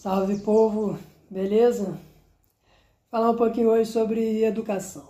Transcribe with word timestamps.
Salve 0.00 0.38
povo, 0.38 0.98
beleza? 1.30 2.00
Falar 3.10 3.32
um 3.32 3.36
pouquinho 3.36 3.68
hoje 3.68 3.92
sobre 3.92 4.42
educação. 4.42 5.04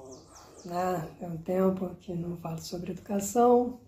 Né? 0.64 1.09
Tem 1.16 1.29
um 1.29 1.37
tempo 1.37 1.95
que 2.01 2.12
não 2.12 2.37
falo 2.38 2.59
sobre 2.59 2.90
educação 2.90 3.79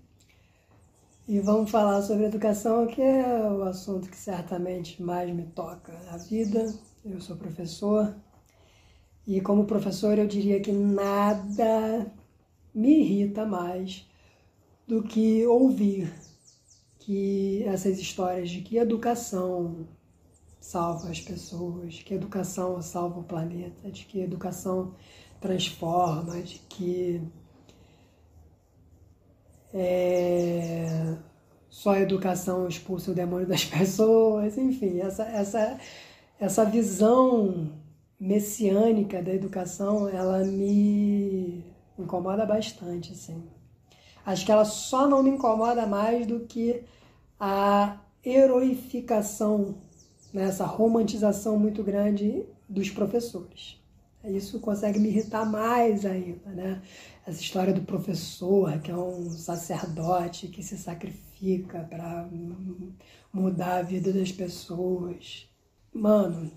e 1.26 1.40
vamos 1.40 1.72
falar 1.72 2.02
sobre 2.02 2.26
educação, 2.26 2.86
que 2.86 3.02
é 3.02 3.26
o 3.50 3.64
assunto 3.64 4.08
que 4.08 4.16
certamente 4.16 5.02
mais 5.02 5.34
me 5.34 5.42
toca 5.42 5.92
na 6.04 6.18
vida. 6.18 6.72
Eu 7.04 7.20
sou 7.20 7.34
professor 7.34 8.14
e, 9.26 9.40
como 9.40 9.64
professor, 9.64 10.16
eu 10.16 10.28
diria 10.28 10.60
que 10.60 10.70
nada 10.70 12.14
me 12.72 13.00
irrita 13.00 13.44
mais 13.44 14.08
do 14.86 15.02
que 15.02 15.44
ouvir 15.48 16.14
que 17.00 17.64
essas 17.64 17.98
histórias 17.98 18.48
de 18.48 18.60
que 18.60 18.76
educação 18.76 19.84
salva 20.62 21.10
as 21.10 21.20
pessoas, 21.20 22.00
que 22.02 22.14
educação 22.14 22.80
salva 22.80 23.18
o 23.18 23.24
planeta, 23.24 23.90
de 23.90 24.04
que 24.04 24.20
educação 24.20 24.94
transforma, 25.40 26.40
de 26.40 26.60
que 26.68 27.20
é, 29.74 31.16
só 31.68 31.90
a 31.90 32.00
educação 32.00 32.68
expulsa 32.68 33.10
o 33.10 33.14
demônio 33.14 33.46
das 33.46 33.64
pessoas, 33.66 34.56
enfim, 34.56 35.00
essa, 35.00 35.24
essa, 35.24 35.80
essa 36.38 36.64
visão 36.64 37.72
messiânica 38.20 39.20
da 39.20 39.34
educação, 39.34 40.08
ela 40.08 40.44
me 40.44 41.64
incomoda 41.98 42.46
bastante, 42.46 43.12
assim. 43.12 43.42
Acho 44.24 44.46
que 44.46 44.52
ela 44.52 44.64
só 44.64 45.08
não 45.08 45.24
me 45.24 45.30
incomoda 45.30 45.86
mais 45.86 46.24
do 46.24 46.40
que 46.46 46.84
a 47.40 48.00
heroificação 48.24 49.74
né, 50.32 50.44
essa 50.44 50.64
romantização 50.64 51.58
muito 51.58 51.82
grande 51.82 52.44
dos 52.68 52.90
professores. 52.90 53.80
Isso 54.24 54.60
consegue 54.60 55.00
me 55.00 55.08
irritar 55.08 55.44
mais 55.44 56.06
ainda, 56.06 56.48
né? 56.50 56.80
Essa 57.26 57.40
história 57.40 57.72
do 57.72 57.82
professor, 57.82 58.78
que 58.80 58.90
é 58.90 58.96
um 58.96 59.28
sacerdote 59.30 60.46
que 60.46 60.62
se 60.62 60.78
sacrifica 60.78 61.80
para 61.90 62.28
mudar 63.32 63.78
a 63.78 63.82
vida 63.82 64.12
das 64.12 64.30
pessoas. 64.30 65.48
Mano, 65.92 66.52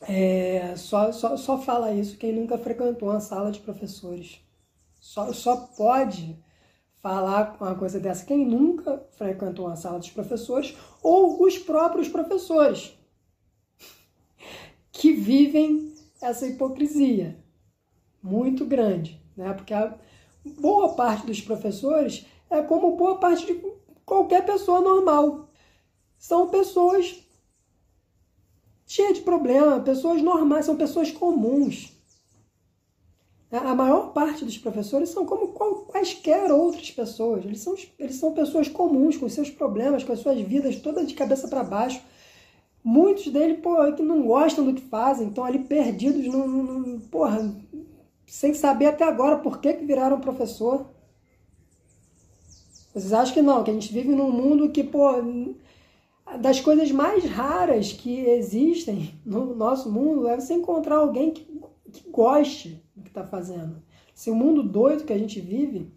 é, 0.00 0.74
só, 0.76 1.12
só, 1.12 1.36
só 1.36 1.58
fala 1.62 1.92
isso 1.92 2.18
quem 2.18 2.32
nunca 2.32 2.58
frequentou 2.58 3.10
uma 3.10 3.20
sala 3.20 3.52
de 3.52 3.60
professores. 3.60 4.40
Só, 5.00 5.32
só 5.32 5.56
pode 5.56 6.36
falar 7.06 7.56
uma 7.60 7.76
coisa 7.76 8.00
dessa 8.00 8.26
quem 8.26 8.44
nunca 8.44 9.06
frequentou 9.12 9.66
uma 9.66 9.76
sala 9.76 10.00
dos 10.00 10.10
professores 10.10 10.76
ou 11.00 11.40
os 11.40 11.56
próprios 11.56 12.08
professores 12.08 12.98
que 14.90 15.12
vivem 15.12 15.94
essa 16.20 16.48
hipocrisia 16.48 17.38
muito 18.20 18.64
grande, 18.64 19.22
né? 19.36 19.52
Porque 19.52 19.72
a 19.72 19.96
boa 20.58 20.96
parte 20.96 21.26
dos 21.26 21.40
professores 21.40 22.26
é 22.50 22.60
como 22.60 22.96
boa 22.96 23.18
parte 23.20 23.46
de 23.46 23.62
qualquer 24.04 24.44
pessoa 24.44 24.80
normal. 24.80 25.48
São 26.18 26.48
pessoas 26.48 27.24
cheias 28.84 29.18
de 29.18 29.20
problema, 29.22 29.78
pessoas 29.78 30.20
normais, 30.20 30.66
são 30.66 30.76
pessoas 30.76 31.12
comuns. 31.12 31.95
A 33.50 33.74
maior 33.76 34.12
parte 34.12 34.44
dos 34.44 34.58
professores 34.58 35.10
são 35.10 35.24
como 35.24 35.48
quaisquer 35.86 36.50
outras 36.50 36.90
pessoas. 36.90 37.44
Eles 37.44 37.60
são, 37.60 37.76
eles 37.98 38.16
são 38.16 38.32
pessoas 38.32 38.68
comuns, 38.68 39.16
com 39.16 39.28
seus 39.28 39.48
problemas, 39.48 40.02
com 40.02 40.12
as 40.12 40.18
suas 40.18 40.40
vidas 40.40 40.76
todas 40.76 41.06
de 41.06 41.14
cabeça 41.14 41.46
para 41.46 41.62
baixo. 41.62 42.02
Muitos 42.82 43.28
deles, 43.28 43.60
pô, 43.60 43.76
que 43.92 44.02
não 44.02 44.26
gostam 44.26 44.64
do 44.64 44.74
que 44.74 44.82
fazem, 44.82 45.28
estão 45.28 45.44
ali 45.44 45.60
perdidos, 45.60 46.26
no, 46.26 46.46
no, 46.46 47.00
porra, 47.02 47.54
sem 48.26 48.52
saber 48.52 48.86
até 48.86 49.04
agora 49.04 49.38
por 49.38 49.60
que, 49.60 49.72
que 49.74 49.84
viraram 49.84 50.20
professor. 50.20 50.86
Vocês 52.92 53.12
acham 53.12 53.34
que 53.34 53.42
não, 53.42 53.62
que 53.62 53.70
a 53.70 53.74
gente 53.74 53.92
vive 53.92 54.08
num 54.08 54.30
mundo 54.30 54.70
que, 54.70 54.82
pô, 54.82 55.08
das 56.40 56.60
coisas 56.60 56.90
mais 56.90 57.24
raras 57.24 57.92
que 57.92 58.20
existem 58.20 59.14
no 59.24 59.54
nosso 59.54 59.90
mundo 59.90 60.26
é 60.26 60.34
você 60.34 60.54
encontrar 60.54 60.96
alguém 60.96 61.30
que, 61.30 61.44
que 61.92 62.08
goste 62.10 62.85
do 62.96 63.02
que 63.02 63.10
está 63.10 63.22
fazendo. 63.22 63.82
Se 64.14 64.30
o 64.30 64.34
mundo 64.34 64.62
doido 64.62 65.04
que 65.04 65.12
a 65.12 65.18
gente 65.18 65.40
vive, 65.40 65.92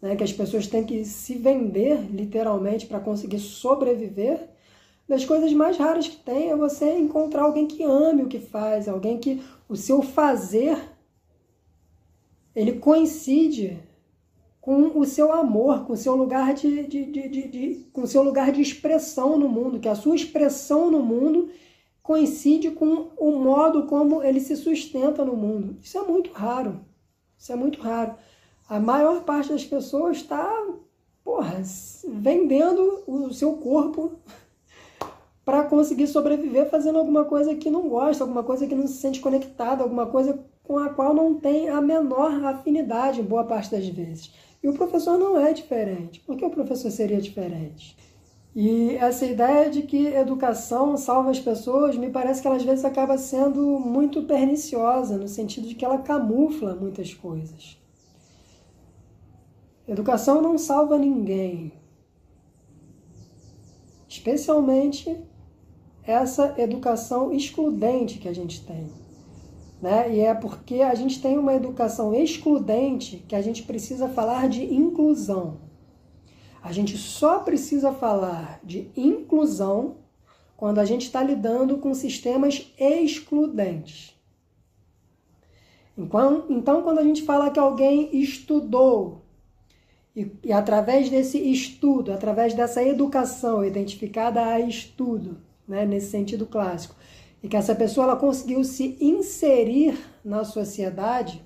né, 0.00 0.16
que 0.16 0.24
as 0.24 0.32
pessoas 0.32 0.66
têm 0.66 0.84
que 0.84 1.04
se 1.04 1.34
vender 1.34 2.10
literalmente 2.10 2.86
para 2.86 2.98
conseguir 2.98 3.38
sobreviver, 3.38 4.48
das 5.08 5.24
coisas 5.24 5.52
mais 5.52 5.76
raras 5.76 6.08
que 6.08 6.16
tem 6.16 6.50
é 6.50 6.56
você 6.56 6.96
encontrar 6.96 7.42
alguém 7.42 7.66
que 7.66 7.82
ame 7.82 8.22
o 8.22 8.28
que 8.28 8.40
faz, 8.40 8.88
alguém 8.88 9.18
que 9.18 9.42
o 9.68 9.76
seu 9.76 10.00
fazer 10.00 10.78
ele 12.54 12.78
coincide 12.78 13.78
com 14.60 14.98
o 14.98 15.04
seu 15.04 15.32
amor, 15.32 15.84
com 15.84 15.92
o 15.92 15.96
seu 15.96 16.14
lugar 16.14 16.54
de, 16.54 16.86
de, 16.86 17.04
de, 17.06 17.48
de, 17.48 17.86
com 17.92 18.02
o 18.02 18.06
seu 18.06 18.22
lugar 18.22 18.52
de 18.52 18.62
expressão 18.62 19.38
no 19.38 19.48
mundo, 19.48 19.80
que 19.80 19.88
a 19.88 19.94
sua 19.94 20.14
expressão 20.14 20.90
no 20.90 21.02
mundo 21.02 21.50
coincide 22.02 22.70
com 22.72 23.10
o 23.16 23.32
modo 23.38 23.86
como 23.86 24.22
ele 24.22 24.40
se 24.40 24.56
sustenta 24.56 25.24
no 25.24 25.36
mundo. 25.36 25.76
Isso 25.80 25.96
é 25.96 26.02
muito 26.02 26.32
raro. 26.32 26.80
Isso 27.38 27.52
é 27.52 27.56
muito 27.56 27.80
raro. 27.80 28.14
A 28.68 28.80
maior 28.80 29.22
parte 29.22 29.50
das 29.50 29.64
pessoas 29.64 30.18
está, 30.18 30.50
porra, 31.22 31.62
vendendo 32.08 33.02
o 33.06 33.32
seu 33.32 33.54
corpo 33.54 34.12
para 35.44 35.64
conseguir 35.64 36.06
sobreviver 36.06 36.70
fazendo 36.70 36.98
alguma 36.98 37.24
coisa 37.24 37.54
que 37.54 37.70
não 37.70 37.88
gosta, 37.88 38.24
alguma 38.24 38.42
coisa 38.42 38.66
que 38.66 38.74
não 38.74 38.86
se 38.86 38.94
sente 38.94 39.20
conectada, 39.20 39.82
alguma 39.82 40.06
coisa 40.06 40.44
com 40.62 40.78
a 40.78 40.88
qual 40.88 41.12
não 41.12 41.34
tem 41.34 41.68
a 41.68 41.80
menor 41.80 42.44
afinidade, 42.44 43.22
boa 43.22 43.44
parte 43.44 43.70
das 43.70 43.86
vezes. 43.88 44.32
E 44.62 44.68
o 44.68 44.74
professor 44.74 45.18
não 45.18 45.38
é 45.38 45.52
diferente. 45.52 46.20
Por 46.20 46.36
que 46.36 46.44
o 46.44 46.50
professor 46.50 46.90
seria 46.90 47.20
diferente? 47.20 47.96
E 48.54 48.96
essa 48.96 49.24
ideia 49.24 49.70
de 49.70 49.82
que 49.82 50.08
educação 50.08 50.96
salva 50.98 51.30
as 51.30 51.40
pessoas, 51.40 51.96
me 51.96 52.10
parece 52.10 52.42
que 52.42 52.46
ela 52.46 52.56
às 52.56 52.62
vezes 52.62 52.84
acaba 52.84 53.16
sendo 53.16 53.80
muito 53.80 54.24
perniciosa, 54.24 55.16
no 55.16 55.26
sentido 55.26 55.66
de 55.66 55.74
que 55.74 55.84
ela 55.84 55.98
camufla 55.98 56.74
muitas 56.74 57.14
coisas. 57.14 57.78
Educação 59.88 60.42
não 60.42 60.58
salva 60.58 60.98
ninguém. 60.98 61.72
Especialmente 64.06 65.18
essa 66.04 66.54
educação 66.58 67.32
excludente 67.32 68.18
que 68.18 68.28
a 68.28 68.34
gente 68.34 68.66
tem. 68.66 68.86
Né? 69.80 70.14
E 70.14 70.20
é 70.20 70.34
porque 70.34 70.82
a 70.82 70.94
gente 70.94 71.22
tem 71.22 71.38
uma 71.38 71.54
educação 71.54 72.14
excludente 72.14 73.24
que 73.26 73.34
a 73.34 73.40
gente 73.40 73.62
precisa 73.62 74.08
falar 74.08 74.48
de 74.48 74.62
inclusão. 74.62 75.71
A 76.62 76.72
gente 76.72 76.96
só 76.96 77.40
precisa 77.40 77.92
falar 77.92 78.60
de 78.62 78.90
inclusão 78.96 79.96
quando 80.56 80.78
a 80.78 80.84
gente 80.84 81.06
está 81.06 81.22
lidando 81.22 81.78
com 81.78 81.92
sistemas 81.92 82.72
excludentes. 82.78 84.16
Então, 85.98 86.46
então, 86.48 86.82
quando 86.82 87.00
a 87.00 87.04
gente 87.04 87.22
fala 87.22 87.50
que 87.50 87.58
alguém 87.58 88.16
estudou 88.16 89.22
e, 90.14 90.30
e 90.44 90.52
através 90.52 91.10
desse 91.10 91.38
estudo, 91.38 92.12
através 92.12 92.54
dessa 92.54 92.82
educação 92.82 93.64
identificada 93.64 94.44
a 94.44 94.60
estudo, 94.60 95.38
né, 95.66 95.84
nesse 95.84 96.10
sentido 96.10 96.46
clássico, 96.46 96.94
e 97.42 97.48
que 97.48 97.56
essa 97.56 97.74
pessoa 97.74 98.06
ela 98.06 98.16
conseguiu 98.16 98.62
se 98.62 98.96
inserir 99.00 99.98
na 100.24 100.44
sociedade, 100.44 101.42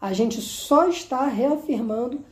a 0.00 0.12
gente 0.12 0.40
só 0.40 0.88
está 0.88 1.26
reafirmando 1.26 2.24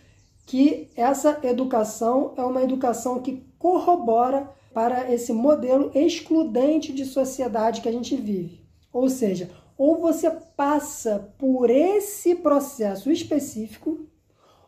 que 0.47 0.89
essa 0.97 1.39
educação 1.43 2.35
é 2.37 2.43
uma 2.43 2.63
educação 2.63 3.21
que 3.21 3.43
corrobora 3.59 4.51
para 4.75 5.13
esse 5.13 5.33
modelo 5.33 5.91
excludente 5.95 6.93
de 6.93 7.05
sociedade 7.05 7.81
que 7.81 7.89
a 7.89 7.93
gente 7.93 8.17
vive. 8.17 8.61
Ou 8.93 9.09
seja, 9.09 9.51
ou 9.77 9.99
você 9.99 10.31
passa 10.31 11.33
por 11.39 11.71
esse 11.71 12.35
processo 12.35 13.11
específico, 13.11 14.07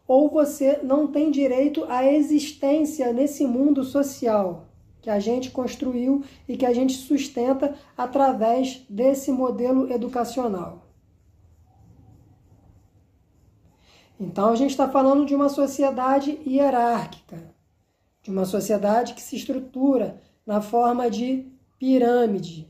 ou 0.06 0.28
você 0.28 0.80
não 0.82 1.06
tem 1.06 1.30
direito 1.30 1.84
à 1.88 2.04
existência 2.04 3.12
nesse 3.12 3.46
mundo 3.46 3.84
social 3.84 4.66
que 5.00 5.10
a 5.10 5.20
gente 5.20 5.50
construiu 5.50 6.24
e 6.48 6.56
que 6.56 6.64
a 6.64 6.72
gente 6.72 6.94
sustenta 6.94 7.74
através 7.96 8.82
desse 8.88 9.30
modelo 9.30 9.92
educacional. 9.92 10.83
Então 14.18 14.48
a 14.48 14.56
gente 14.56 14.70
está 14.70 14.88
falando 14.88 15.26
de 15.26 15.34
uma 15.34 15.48
sociedade 15.48 16.38
hierárquica, 16.46 17.54
de 18.22 18.30
uma 18.30 18.44
sociedade 18.44 19.14
que 19.14 19.22
se 19.22 19.36
estrutura 19.36 20.20
na 20.46 20.60
forma 20.60 21.10
de 21.10 21.46
pirâmide. 21.78 22.68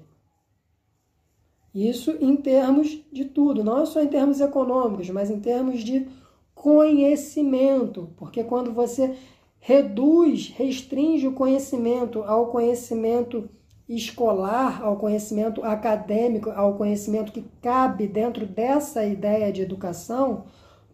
Isso 1.75 2.17
em 2.21 2.37
termos 2.37 3.01
de 3.13 3.25
tudo, 3.25 3.65
não 3.65 3.85
só 3.85 4.01
em 4.01 4.09
termos 4.09 4.41
econômicos, 4.41 5.11
mas 5.11 5.31
em 5.31 5.41
termos 5.41 5.83
de 5.83 6.09
conhecimento, 6.55 8.11
porque 8.17 8.45
quando 8.45 8.73
você 8.73 9.17
reduz, 9.59 10.53
restringe 10.57 11.27
o 11.27 11.33
conhecimento 11.33 12.23
ao 12.23 12.47
conhecimento 12.47 13.49
escolar, 13.89 14.83
ao 14.83 14.97
conhecimento 14.97 15.63
acadêmico, 15.65 16.51
ao 16.51 16.75
conhecimento 16.75 17.33
que 17.33 17.45
cabe 17.61 18.07
dentro 18.07 18.47
dessa 18.47 19.05
ideia 19.05 19.53
de 19.53 19.61
educação, 19.61 20.45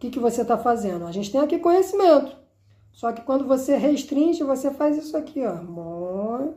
que, 0.01 0.09
que 0.09 0.19
você 0.19 0.41
está 0.41 0.57
fazendo? 0.57 1.05
A 1.05 1.11
gente 1.11 1.31
tem 1.31 1.39
aqui 1.39 1.59
conhecimento. 1.59 2.35
Só 2.91 3.13
que 3.13 3.21
quando 3.21 3.45
você 3.45 3.77
restringe, 3.77 4.43
você 4.43 4.71
faz 4.71 4.97
isso 4.97 5.15
aqui, 5.15 5.41
ó. 5.45 6.49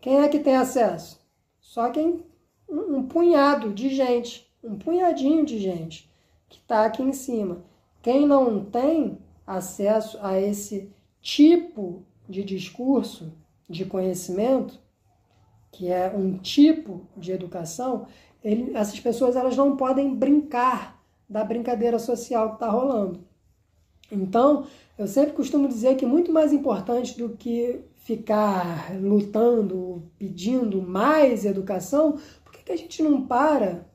Quem 0.00 0.20
é 0.20 0.28
que 0.28 0.40
tem 0.40 0.56
acesso? 0.56 1.20
Só 1.60 1.90
quem. 1.90 2.24
Um, 2.68 2.96
um 2.96 3.06
punhado 3.06 3.72
de 3.72 3.88
gente. 3.88 4.50
Um 4.64 4.76
punhadinho 4.76 5.44
de 5.44 5.60
gente 5.60 6.10
que 6.48 6.58
está 6.58 6.84
aqui 6.84 7.02
em 7.02 7.12
cima. 7.12 7.62
Quem 8.02 8.26
não 8.26 8.64
tem 8.64 9.16
acesso 9.46 10.18
a 10.20 10.40
esse 10.40 10.90
tipo 11.20 12.02
de 12.28 12.42
discurso, 12.42 13.32
de 13.68 13.84
conhecimento, 13.84 14.80
que 15.70 15.88
é 15.88 16.12
um 16.12 16.36
tipo 16.36 17.06
de 17.16 17.30
educação, 17.30 18.06
ele, 18.42 18.76
essas 18.76 18.98
pessoas 18.98 19.36
elas 19.36 19.56
não 19.56 19.76
podem 19.76 20.14
brincar 20.14 21.00
da 21.32 21.42
brincadeira 21.42 21.98
social 21.98 22.50
que 22.50 22.54
está 22.56 22.68
rolando. 22.68 23.24
Então, 24.10 24.66
eu 24.98 25.08
sempre 25.08 25.32
costumo 25.32 25.66
dizer 25.66 25.96
que 25.96 26.04
muito 26.04 26.30
mais 26.30 26.52
importante 26.52 27.16
do 27.16 27.30
que 27.30 27.80
ficar 27.96 28.94
lutando, 29.00 30.02
pedindo 30.18 30.82
mais 30.82 31.46
educação, 31.46 32.18
por 32.44 32.52
que, 32.52 32.64
que 32.64 32.72
a 32.72 32.76
gente 32.76 33.02
não 33.02 33.26
para 33.26 33.86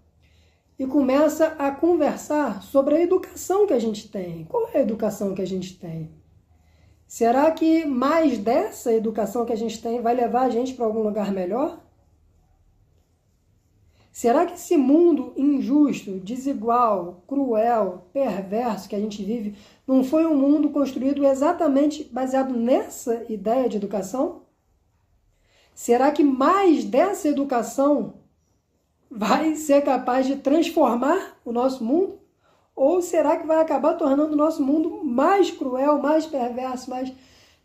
e 0.80 0.88
começa 0.88 1.48
a 1.60 1.72
conversar 1.72 2.64
sobre 2.64 2.96
a 2.96 3.02
educação 3.02 3.68
que 3.68 3.74
a 3.74 3.80
gente 3.80 4.10
tem? 4.10 4.46
Qual 4.46 4.68
é 4.74 4.80
a 4.80 4.82
educação 4.82 5.36
que 5.36 5.42
a 5.42 5.48
gente 5.48 5.78
tem? 5.78 6.10
Será 7.08 7.52
que 7.52 7.86
mais 7.86 8.38
dessa 8.38 8.92
educação 8.92 9.46
que 9.46 9.54
a 9.54 9.58
gente 9.58 9.82
tem 9.82 10.02
vai 10.02 10.16
levar 10.16 10.42
a 10.42 10.50
gente 10.50 10.74
para 10.74 10.86
algum 10.86 11.04
lugar 11.04 11.32
melhor? 11.32 11.80
Será 14.18 14.48
que 14.48 14.56
esse 14.56 14.76
mundo 14.76 15.32
injusto, 15.38 16.14
desigual, 16.14 17.24
cruel, 17.28 18.08
perverso 18.12 18.90
que 18.90 18.96
a 18.96 19.00
gente 19.00 19.24
vive 19.24 19.56
não 19.86 20.04
foi 20.04 20.26
um 20.26 20.36
mundo 20.36 20.72
construído 20.72 21.24
exatamente 21.24 22.04
baseado 22.06 22.52
nessa 22.52 23.24
ideia 23.30 23.70
de 23.70 23.78
educação? 23.78 24.42
Será 25.72 26.10
que 26.10 26.24
mais 26.24 26.84
dessa 26.84 27.28
educação 27.28 28.16
vai 29.08 29.54
ser 29.54 29.84
capaz 29.84 30.26
de 30.26 30.38
transformar 30.38 31.38
o 31.46 31.52
nosso 31.52 31.84
mundo? 31.84 32.18
Ou 32.76 33.04
será 33.04 33.38
que 33.38 33.46
vai 33.46 33.62
acabar 33.62 33.94
tornando 33.94 34.34
o 34.34 34.36
nosso 34.36 34.64
mundo 34.64 35.04
mais 35.04 35.52
cruel, 35.52 36.00
mais 36.00 36.26
perverso, 36.26 36.90
mais. 36.90 37.14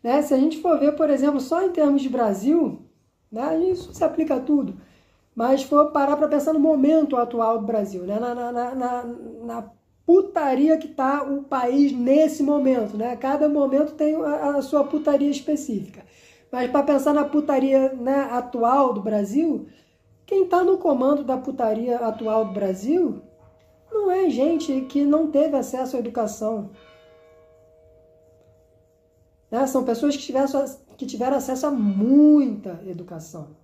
Né? 0.03 0.21
Se 0.21 0.35
a 0.35 0.37
gente 0.37 0.61
for 0.61 0.79
ver, 0.79 0.95
por 0.95 1.09
exemplo, 1.09 1.41
só 1.41 1.63
em 1.63 1.71
termos 1.71 2.03
de 2.03 2.09
Brasil, 2.09 2.79
né? 3.31 3.59
isso 3.71 3.91
se 3.91 4.03
aplica 4.03 4.35
a 4.35 4.39
tudo. 4.39 4.77
Mas 5.35 5.63
for 5.63 5.91
parar 5.91 6.15
para 6.15 6.27
pensar 6.27 6.53
no 6.53 6.59
momento 6.59 7.17
atual 7.17 7.59
do 7.59 7.65
Brasil, 7.65 8.03
né? 8.03 8.19
na, 8.19 8.35
na, 8.35 8.75
na, 8.75 9.03
na 9.43 9.71
putaria 10.05 10.77
que 10.77 10.87
está 10.87 11.23
o 11.23 11.43
país 11.43 11.91
nesse 11.91 12.43
momento. 12.43 12.95
Né? 12.95 13.15
Cada 13.15 13.49
momento 13.49 13.93
tem 13.93 14.15
a, 14.15 14.57
a 14.57 14.61
sua 14.61 14.83
putaria 14.83 15.29
específica. 15.29 16.03
Mas 16.51 16.69
para 16.69 16.83
pensar 16.83 17.13
na 17.13 17.25
putaria 17.25 17.93
né, 17.93 18.27
atual 18.31 18.93
do 18.93 19.01
Brasil, 19.01 19.67
quem 20.25 20.43
está 20.43 20.63
no 20.63 20.77
comando 20.77 21.23
da 21.23 21.37
putaria 21.37 21.97
atual 21.97 22.45
do 22.45 22.53
Brasil 22.53 23.21
não 23.91 24.11
é 24.11 24.29
gente 24.29 24.81
que 24.81 25.03
não 25.03 25.31
teve 25.31 25.55
acesso 25.55 25.95
à 25.95 25.99
educação. 25.99 26.69
Né? 29.49 29.65
São 29.67 29.83
pessoas 29.83 30.15
que 30.15 30.23
tiveram, 30.23 30.65
que 30.97 31.05
tiveram 31.05 31.37
acesso 31.37 31.65
a 31.65 31.71
muita 31.71 32.79
educação. 32.85 33.62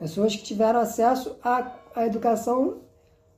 Pessoas 0.00 0.34
que 0.34 0.42
tiveram 0.42 0.80
acesso 0.80 1.36
à, 1.44 1.72
à 1.94 2.06
educação 2.06 2.78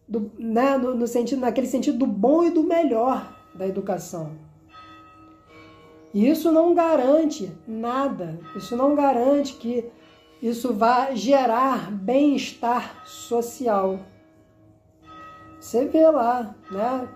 do, 0.07 0.31
né, 0.39 0.79
no, 0.79 0.95
no, 0.95 1.09
sentido, 1.09 1.41
naquele 1.41 1.67
sentido 1.67 1.99
do 1.99 2.07
bom 2.07 2.45
e 2.45 2.51
do 2.51 2.63
melhor 2.63 3.37
da 3.53 3.67
educação. 3.67 4.31
E 6.15 6.29
isso 6.29 6.53
não 6.53 6.73
garante 6.73 7.51
nada. 7.67 8.39
Isso 8.55 8.77
não 8.77 8.95
garante 8.95 9.55
que 9.55 9.91
isso 10.41 10.73
vá 10.73 11.13
gerar 11.17 11.91
bem-estar 11.91 13.05
social. 13.07 13.99
Você 15.59 15.87
vê 15.87 16.09
lá, 16.09 16.55
né? 16.71 17.09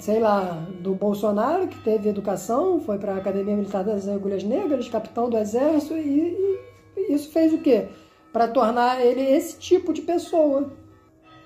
Sei 0.00 0.20
lá, 0.20 0.66
do 0.80 0.94
Bolsonaro, 0.94 1.68
que 1.68 1.78
teve 1.78 2.10
educação, 2.10 2.80
foi 2.80 2.98
para 2.98 3.14
a 3.14 3.18
Academia 3.18 3.56
Militar 3.56 3.84
das 3.84 4.06
Agulhas 4.06 4.42
Negras, 4.42 4.88
capitão 4.88 5.30
do 5.30 5.38
Exército, 5.38 5.94
e, 5.94 6.60
e 6.96 7.14
isso 7.14 7.30
fez 7.30 7.54
o 7.54 7.58
quê? 7.58 7.88
Para 8.32 8.48
tornar 8.48 9.04
ele 9.04 9.22
esse 9.22 9.58
tipo 9.58 9.92
de 9.92 10.02
pessoa. 10.02 10.72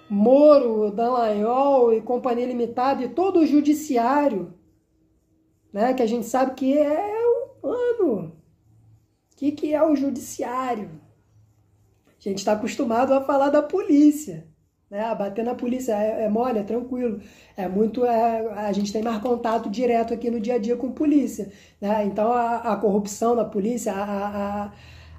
Moro, 0.09 0.91
Dallagnol 0.91 1.93
e 1.93 2.01
Companhia 2.01 2.47
Limitada 2.47 3.03
e 3.05 3.09
todo 3.09 3.41
o 3.41 3.47
judiciário, 3.47 4.53
né? 5.73 5.95
Que 5.95 6.03
a 6.03 6.07
gente 6.07 6.27
sabe 6.27 6.55
que 6.55 6.77
é 6.77 7.17
o 7.63 7.69
ano. 7.69 8.33
O 9.33 9.37
que, 9.37 9.53
que 9.53 9.73
é 9.73 9.83
o 9.83 9.95
judiciário? 9.95 10.91
A 12.09 12.23
gente 12.29 12.39
está 12.39 12.53
acostumado 12.53 13.13
a 13.15 13.21
falar 13.21 13.51
da 13.51 13.63
polícia 13.63 14.51
né? 14.91 15.15
Bater 15.15 15.45
na 15.45 15.55
polícia 15.55 15.93
é, 15.93 16.25
é 16.25 16.29
mole, 16.29 16.59
é 16.59 16.65
tranquilo. 16.65 17.21
É 17.57 17.69
muito. 17.69 18.05
É, 18.05 18.53
a 18.67 18.73
gente 18.73 18.93
tem 18.93 19.03
mais 19.03 19.23
contato 19.23 19.71
direto 19.71 20.13
aqui 20.13 20.31
no 20.31 20.41
dia 20.41 20.55
a 20.57 20.59
dia 20.59 20.77
com 20.77 20.91
polícia. 20.91 21.53
Né? 21.81 22.05
Então 22.07 22.33
a, 22.33 22.57
a 22.57 22.77
corrupção 22.77 23.37
da 23.37 23.45
polícia, 23.45 23.93
a, 23.93 24.03
a, 24.05 24.65
a 24.67 24.73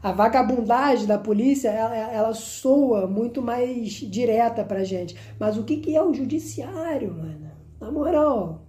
vagabundagem 0.10 1.06
da 1.06 1.20
polícia, 1.20 1.70
ela, 1.70 1.96
ela 1.96 2.34
soa 2.34 3.06
muito 3.06 3.42
mais 3.42 3.92
direta 3.92 4.64
pra 4.64 4.84
gente. 4.84 5.16
Mas 5.40 5.58
o 5.58 5.64
que, 5.64 5.78
que 5.78 5.96
é 5.96 6.02
o 6.02 6.14
judiciário, 6.14 7.14
mano? 7.14 7.52
Na 7.80 7.92
moral. 7.92 8.66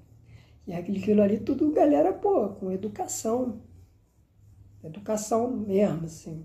E 0.67 0.75
aquilo 0.75 1.23
ali 1.23 1.38
tudo, 1.38 1.73
galera, 1.73 2.12
pô, 2.12 2.50
com 2.50 2.70
educação. 2.70 3.62
Educação 4.84 5.50
mesmo, 5.50 6.05
assim. 6.05 6.44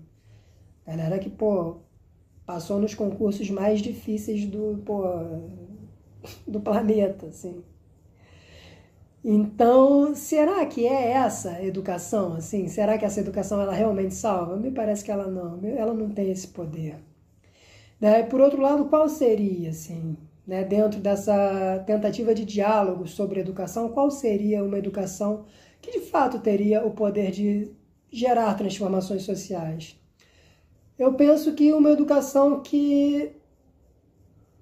Galera 0.86 1.18
que, 1.18 1.28
pô, 1.28 1.82
passou 2.46 2.80
nos 2.80 2.94
concursos 2.94 3.50
mais 3.50 3.80
difíceis 3.80 4.46
do, 4.46 4.82
pô, 4.86 5.02
do 6.46 6.60
planeta, 6.60 7.26
assim. 7.26 7.62
Então, 9.30 10.14
será 10.14 10.64
que 10.64 10.86
é 10.86 11.10
essa 11.10 11.62
educação, 11.62 12.32
assim? 12.32 12.66
Será 12.66 12.96
que 12.96 13.04
essa 13.04 13.20
educação 13.20 13.60
ela 13.60 13.74
realmente 13.74 14.14
salva? 14.14 14.56
Me 14.56 14.70
parece 14.70 15.04
que 15.04 15.10
ela 15.10 15.26
não, 15.26 15.60
ela 15.66 15.92
não 15.92 16.08
tem 16.08 16.30
esse 16.30 16.48
poder. 16.48 16.96
Né? 18.00 18.22
Por 18.22 18.40
outro 18.40 18.58
lado, 18.58 18.86
qual 18.86 19.06
seria, 19.06 19.68
assim, 19.68 20.16
né, 20.46 20.64
dentro 20.64 20.98
dessa 20.98 21.84
tentativa 21.86 22.34
de 22.34 22.46
diálogo 22.46 23.06
sobre 23.06 23.38
educação, 23.38 23.90
qual 23.90 24.10
seria 24.10 24.64
uma 24.64 24.78
educação 24.78 25.44
que 25.82 25.90
de 25.90 26.00
fato 26.06 26.38
teria 26.38 26.86
o 26.86 26.92
poder 26.92 27.30
de 27.30 27.70
gerar 28.10 28.54
transformações 28.54 29.24
sociais? 29.24 29.94
Eu 30.98 31.12
penso 31.12 31.52
que 31.52 31.70
uma 31.74 31.90
educação 31.90 32.60
que 32.62 33.32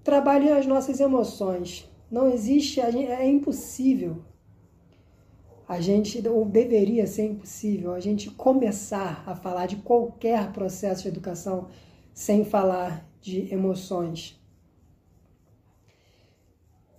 trabalhe 0.03 0.51
as 0.51 0.67
nossas 0.67 0.99
emoções. 0.99 1.89
Não 2.11 2.29
existe, 2.29 2.81
é 2.81 3.29
impossível. 3.29 4.25
A 5.69 5.81
gente, 5.81 6.27
ou 6.29 6.45
deveria 6.45 7.07
ser 7.07 7.25
impossível, 7.25 7.93
a 7.93 8.01
gente 8.01 8.31
começar 8.31 9.25
a 9.27 9.35
falar 9.35 9.67
de 9.67 9.77
qualquer 9.77 10.53
processo 10.53 11.03
de 11.03 11.09
educação 11.09 11.69
sem 12.15 12.45
falar 12.45 13.05
de 13.21 13.53
emoções. 13.53 14.41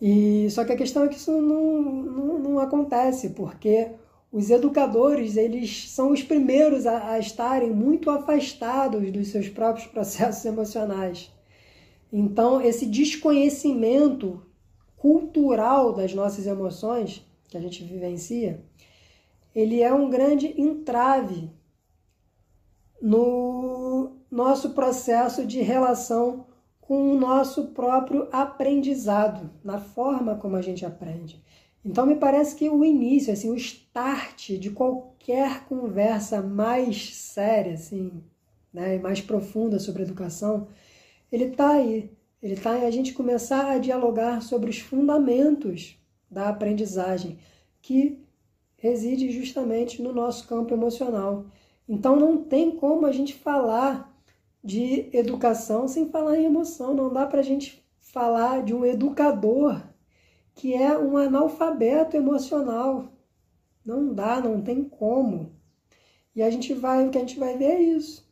E 0.02 0.50
só 0.52 0.64
que 0.64 0.74
a 0.74 0.78
questão 0.78 1.04
é 1.04 1.08
que 1.08 1.16
isso 1.16 1.32
não, 1.42 1.82
não, 1.82 2.40
não 2.40 2.60
acontece, 2.60 3.30
porque 3.30 3.92
os 4.32 4.50
educadores, 4.50 5.38
eles 5.38 5.90
são 5.90 6.12
os 6.12 6.22
primeiros 6.22 6.86
a, 6.86 7.14
a 7.14 7.20
estarem 7.20 7.72
muito 7.72 8.10
afastados 8.10 9.12
dos 9.12 9.30
seus 9.30 9.50
próprios 9.50 9.88
processos 9.88 10.46
emocionais. 10.46 11.32
Então, 12.12 12.62
esse 12.62 12.86
desconhecimento 12.86 14.42
cultural 14.96 15.94
das 15.94 16.14
nossas 16.14 16.46
emoções 16.46 17.27
que 17.48 17.58
a 17.58 17.62
gente 17.62 17.84
vivencia, 17.84 18.64
ele 19.56 19.82
é 19.82 19.94
um 19.94 20.10
grande 20.10 20.60
entrave 20.60 21.50
no 23.02 24.18
nosso 24.30 24.72
processo 24.72 25.46
de 25.46 25.62
relação 25.62 26.46
com 26.82 27.12
o 27.12 27.20
nosso 27.20 27.68
próprio 27.68 28.28
aprendizado, 28.32 29.50
na 29.64 29.80
forma 29.80 30.36
como 30.36 30.56
a 30.56 30.62
gente 30.62 30.86
aprende. 30.86 31.44
Então 31.84 32.06
me 32.06 32.16
parece 32.16 32.56
que 32.56 32.70
o 32.70 32.84
início, 32.84 33.32
assim, 33.32 33.50
o 33.50 33.56
start 33.56 34.52
de 34.52 34.70
qualquer 34.72 35.66
conversa 35.66 36.42
mais 36.42 37.16
séria, 37.16 37.74
assim, 37.74 38.24
né, 38.74 39.00
mais 39.00 39.22
profunda 39.22 39.80
sobre 39.80 40.04
educação, 40.04 40.68
ele 41.32 41.46
está 41.46 41.72
aí. 41.72 42.12
Ele 42.42 42.54
está 42.54 42.78
em 42.78 42.86
a 42.86 42.92
gente 42.92 43.14
começar 43.14 43.72
a 43.72 43.80
dialogar 43.80 44.42
sobre 44.42 44.70
os 44.70 44.80
fundamentos 44.80 45.98
da 46.30 46.50
aprendizagem, 46.50 47.40
que 47.82 48.20
reside 48.78 49.32
justamente 49.32 50.02
no 50.02 50.14
nosso 50.14 50.48
campo 50.48 50.74
emocional. 50.74 51.46
Então 51.88 52.16
não 52.16 52.44
tem 52.44 52.76
como 52.76 53.06
a 53.06 53.12
gente 53.12 53.34
falar 53.34 54.14
de 54.64 55.10
educação 55.14 55.88
sem 55.88 56.10
falar 56.10 56.38
em 56.38 56.46
emoção. 56.46 56.94
Não 56.94 57.12
dá 57.12 57.26
para 57.26 57.40
a 57.40 57.44
gente 57.44 57.86
falar 58.00 58.64
de 58.64 58.74
um 58.74 58.86
educador 58.86 59.82
que 60.54 60.74
é 60.74 60.98
um 60.98 61.18
analfabeto 61.18 62.18
emocional. 62.18 63.12
Não 63.86 64.14
dá, 64.14 64.42
não 64.42 64.62
tem 64.62 64.84
como. 64.84 65.56
E 66.36 66.42
a 66.42 66.50
gente 66.50 66.74
vai, 66.74 67.08
o 67.08 67.10
que 67.10 67.18
a 67.18 67.22
gente 67.22 67.40
vai 67.40 67.58
ver 67.58 67.72
é 67.72 67.82
isso. 67.82 68.28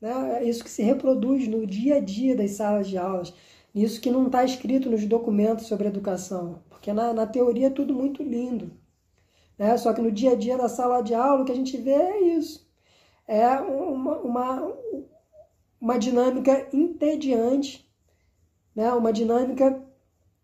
Né? 0.00 0.38
É 0.38 0.44
isso 0.44 0.62
que 0.62 0.70
se 0.70 0.82
reproduz 0.82 1.48
no 1.48 1.66
dia 1.66 1.96
a 1.96 2.00
dia 2.00 2.36
das 2.36 2.52
salas 2.52 2.88
de 2.88 2.96
aulas. 2.96 3.34
Isso 3.74 4.00
que 4.00 4.10
não 4.10 4.26
está 4.26 4.44
escrito 4.44 4.90
nos 4.90 5.04
documentos 5.06 5.66
sobre 5.66 5.88
educação. 5.88 6.62
Porque 6.80 6.94
na, 6.94 7.12
na 7.12 7.26
teoria 7.26 7.66
é 7.66 7.70
tudo 7.70 7.92
muito 7.92 8.22
lindo. 8.22 8.72
Né? 9.58 9.76
Só 9.76 9.92
que 9.92 10.00
no 10.00 10.10
dia 10.10 10.32
a 10.32 10.34
dia 10.34 10.56
da 10.56 10.66
sala 10.66 11.02
de 11.02 11.14
aula 11.14 11.42
o 11.42 11.44
que 11.44 11.52
a 11.52 11.54
gente 11.54 11.76
vê 11.76 11.90
é 11.90 12.20
isso. 12.22 12.66
É 13.28 13.46
uma, 13.60 14.16
uma, 14.20 14.72
uma 15.78 15.98
dinâmica 15.98 16.66
entediante, 16.72 17.86
né? 18.74 18.90
uma 18.94 19.12
dinâmica 19.12 19.86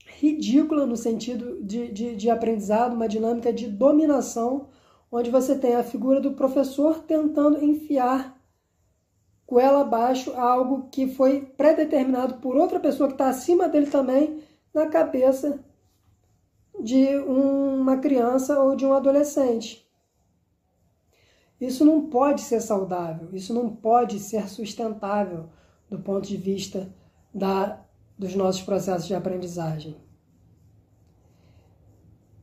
ridícula 0.05 0.85
no 0.85 0.97
sentido 0.97 1.65
de, 1.65 1.91
de, 1.91 2.15
de 2.15 2.29
aprendizado, 2.29 2.93
uma 2.93 3.09
dinâmica 3.09 3.51
de 3.51 3.67
dominação, 3.67 4.69
onde 5.11 5.31
você 5.31 5.57
tem 5.59 5.75
a 5.75 5.83
figura 5.83 6.21
do 6.21 6.33
professor 6.33 6.99
tentando 6.99 7.65
enfiar 7.65 8.37
goela 9.49 9.81
abaixo 9.81 10.35
algo 10.35 10.89
que 10.91 11.09
foi 11.09 11.41
predeterminado 11.57 12.35
por 12.43 12.57
outra 12.57 12.79
pessoa 12.79 13.09
que 13.09 13.15
está 13.15 13.29
acima 13.31 13.69
dele 13.69 13.87
também 13.87 14.43
na 14.75 14.87
cabeça 14.87 15.65
de 16.83 17.17
uma 17.19 17.99
criança 17.99 18.61
ou 18.61 18.77
de 18.77 18.85
um 18.85 18.93
adolescente. 18.93 19.87
Isso 21.61 21.85
não 21.85 22.09
pode 22.09 22.43
ser 22.43 22.61
saudável, 22.61 23.29
isso 23.33 23.55
não 23.55 23.75
pode 23.75 24.19
ser 24.19 24.49
sustentável 24.49 25.49
do 25.89 25.99
ponto 25.99 26.27
de 26.29 26.37
vista 26.37 26.93
da, 27.33 27.81
dos 28.19 28.35
nossos 28.35 28.63
processos 28.63 29.07
de 29.07 29.15
aprendizagem. 29.15 29.97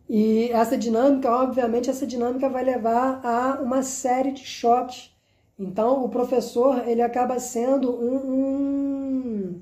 E 0.10 0.50
essa 0.52 0.78
dinâmica, 0.78 1.32
obviamente, 1.32 1.90
essa 1.90 2.06
dinâmica 2.06 2.50
vai 2.50 2.64
levar 2.64 3.26
a 3.26 3.62
uma 3.62 3.82
série 3.82 4.32
de 4.32 4.46
choques. 4.46 5.12
Então, 5.58 6.04
o 6.04 6.10
professor 6.10 6.88
ele 6.88 7.02
acaba 7.02 7.40
sendo 7.40 7.92
um, 7.92 8.18
um, 8.34 9.62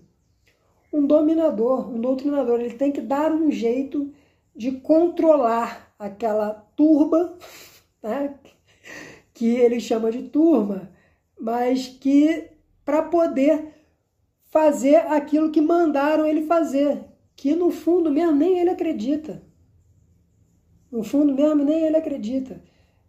um 0.92 1.06
dominador, 1.06 1.90
um 1.90 2.00
doutrinador. 2.02 2.60
Ele 2.60 2.74
tem 2.74 2.92
que 2.92 3.02
dar 3.02 3.32
um 3.32 3.52
jeito 3.52 4.12
de 4.56 4.72
controlar 4.72 5.94
aquela 5.98 6.54
turba, 6.76 7.38
né, 8.02 8.36
que 9.34 9.48
ele 9.48 9.80
chama 9.80 10.12
de 10.12 10.24
turma, 10.24 10.92
mas 11.40 11.88
que 11.88 12.50
para 12.84 13.04
poder 13.04 13.74
fazer 14.46 14.98
aquilo 15.08 15.52
que 15.52 15.62
mandaram 15.62 16.26
ele 16.26 16.46
fazer, 16.46 17.06
que 17.36 17.56
no 17.56 17.72
fundo 17.72 18.12
mesmo 18.12 18.34
nem 18.34 18.60
ele 18.60 18.70
acredita. 18.70 19.42
No 20.92 21.04
fundo 21.04 21.34
mesmo 21.34 21.64
nem 21.64 21.86
ele 21.86 21.96
acredita. 21.96 22.62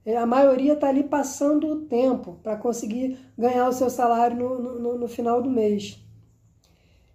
É, 0.04 0.16
a 0.16 0.26
maioria 0.26 0.72
está 0.72 0.88
ali 0.88 1.04
passando 1.04 1.68
o 1.68 1.80
tempo 1.82 2.38
para 2.42 2.56
conseguir 2.56 3.18
ganhar 3.37 3.68
o 3.68 3.72
seu 3.72 3.90
salário 3.90 4.37
no, 4.37 4.78
no, 4.78 4.99
no 4.99 5.08
final 5.08 5.42
do 5.42 5.50
mês. 5.50 5.99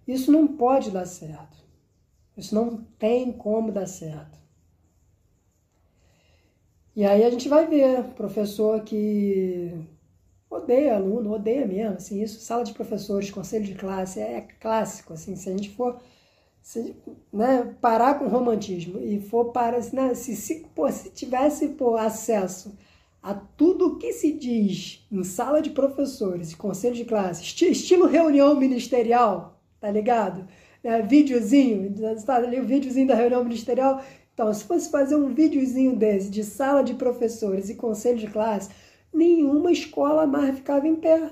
Isso 0.07 0.31
não 0.31 0.47
pode 0.47 0.91
dar 0.91 1.05
certo. 1.05 1.57
Isso 2.37 2.53
não 2.53 2.77
tem 2.99 3.31
como 3.31 3.71
dar 3.71 3.87
certo. 3.87 4.37
E 6.95 7.05
aí 7.05 7.23
a 7.23 7.29
gente 7.29 7.49
vai 7.49 7.67
ver 7.67 8.03
professor 8.15 8.81
que 8.81 9.73
odeia 10.49 10.95
aluno, 10.95 11.33
odeia 11.33 11.65
mesmo, 11.65 11.95
assim, 11.95 12.21
isso, 12.21 12.39
sala 12.39 12.63
de 12.63 12.73
professores, 12.73 13.29
conselho 13.29 13.65
de 13.65 13.75
classe, 13.75 14.19
é 14.19 14.41
clássico, 14.59 15.13
assim, 15.13 15.35
se 15.35 15.49
a 15.49 15.51
gente 15.51 15.69
for 15.71 15.99
se, 16.61 16.95
né, 17.31 17.75
parar 17.79 18.19
com 18.19 18.25
o 18.25 18.29
romantismo 18.29 18.99
e 18.99 19.21
for 19.21 19.51
para, 19.51 19.79
né, 19.93 20.13
se, 20.13 20.35
se, 20.35 20.65
pô, 20.75 20.91
se 20.91 21.09
tivesse 21.11 21.69
pô, 21.69 21.95
acesso 21.95 22.77
a 23.21 23.33
tudo 23.33 23.97
que 23.97 24.11
se 24.13 24.31
diz 24.33 25.05
em 25.11 25.23
sala 25.23 25.61
de 25.61 25.69
professores 25.69 26.53
conselho 26.55 26.95
de 26.95 27.05
classe, 27.05 27.43
estilo 27.43 28.05
reunião 28.07 28.55
ministerial, 28.55 29.61
tá 29.79 29.89
ligado? 29.91 30.47
É, 30.83 31.01
videozinho, 31.01 31.93
está 32.15 32.35
ali 32.35 32.59
o 32.59 32.65
videozinho 32.65 33.07
da 33.07 33.15
reunião 33.15 33.43
ministerial. 33.43 34.01
Então, 34.33 34.53
se 34.53 34.63
fosse 34.65 34.89
fazer 34.91 35.15
um 35.15 35.33
videozinho 35.33 35.95
desse 35.95 36.29
de 36.29 36.43
sala 36.43 36.83
de 36.83 36.93
professores 36.93 37.69
e 37.69 37.75
conselho 37.75 38.19
de 38.19 38.27
classe, 38.27 38.69
nenhuma 39.13 39.71
escola 39.71 40.27
mais 40.27 40.55
ficava 40.55 40.87
em 40.87 40.95
pé. 40.95 41.31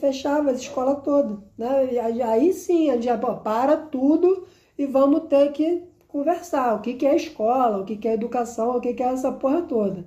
Fechava 0.00 0.50
a 0.50 0.54
escola 0.54 0.96
toda. 0.96 1.42
Né? 1.58 1.92
E 1.92 2.22
aí 2.22 2.52
sim, 2.52 2.90
a 2.90 2.98
gente 2.98 3.20
pô, 3.20 3.34
para 3.36 3.76
tudo 3.76 4.46
e 4.78 4.86
vamos 4.86 5.24
ter 5.24 5.52
que 5.52 5.82
conversar. 6.08 6.74
O 6.76 6.80
que, 6.80 6.94
que 6.94 7.06
é 7.06 7.16
escola, 7.16 7.78
o 7.78 7.84
que, 7.84 7.96
que 7.96 8.08
é 8.08 8.14
educação, 8.14 8.76
o 8.76 8.80
que, 8.80 8.94
que 8.94 9.02
é 9.02 9.06
essa 9.06 9.32
porra 9.32 9.62
toda. 9.62 10.06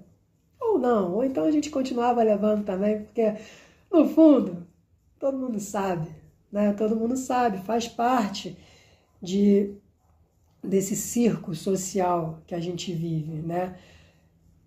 Ou 0.59 0.79
não, 0.79 1.15
ou 1.15 1.23
então 1.23 1.43
a 1.43 1.51
gente 1.51 1.69
continuava 1.69 2.23
levando 2.23 2.65
também, 2.65 3.03
porque 3.03 3.35
no 3.91 4.07
fundo, 4.07 4.65
todo 5.19 5.37
mundo 5.37 5.59
sabe, 5.59 6.09
né? 6.51 6.73
Todo 6.73 6.95
mundo 6.95 7.15
sabe, 7.15 7.59
faz 7.59 7.87
parte 7.87 8.57
de 9.21 9.73
desse 10.63 10.95
circo 10.95 11.55
social 11.55 12.41
que 12.45 12.53
a 12.55 12.59
gente 12.59 12.93
vive, 12.93 13.41
né? 13.41 13.77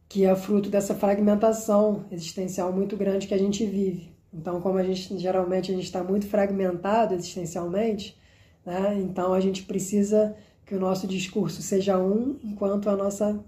Que 0.09 0.25
é 0.25 0.35
fruto 0.35 0.71
dessa 0.71 0.95
fragmentação 0.95 2.05
existencial 2.11 2.73
muito 2.73 2.97
grande 2.97 3.27
que 3.27 3.35
a 3.35 3.39
gente 3.39 3.65
vive. 3.67 4.11
Então, 4.33 4.61
como 4.61 4.79
a 4.79 4.85
gente 4.85 5.19
geralmente 5.19 5.71
a 5.71 5.75
gente 5.75 5.85
está 5.85 6.03
muito 6.03 6.27
fragmentado 6.27 7.15
existencialmente, 7.15 8.17
né? 8.65 8.99
Então 9.01 9.33
a 9.33 9.41
gente 9.41 9.63
precisa 9.65 10.37
que 10.65 10.75
o 10.75 10.81
nosso 10.81 11.07
discurso 11.07 11.63
seja 11.63 11.99
um, 11.99 12.39
enquanto 12.45 12.89
a 12.89 12.97
nossa 12.97 13.45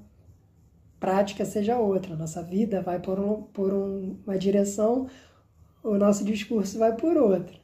prática 0.99 1.45
seja 1.45 1.79
outra. 1.79 2.15
A 2.15 2.17
nossa 2.17 2.43
vida 2.43 2.81
vai 2.81 3.01
por, 3.01 3.19
um, 3.19 3.43
por 3.43 3.73
um, 3.73 4.17
uma 4.27 4.39
direção, 4.39 5.09
o 5.83 5.97
nosso 5.97 6.25
discurso 6.25 6.79
vai 6.79 6.95
por 6.97 7.17
outra. 7.17 7.57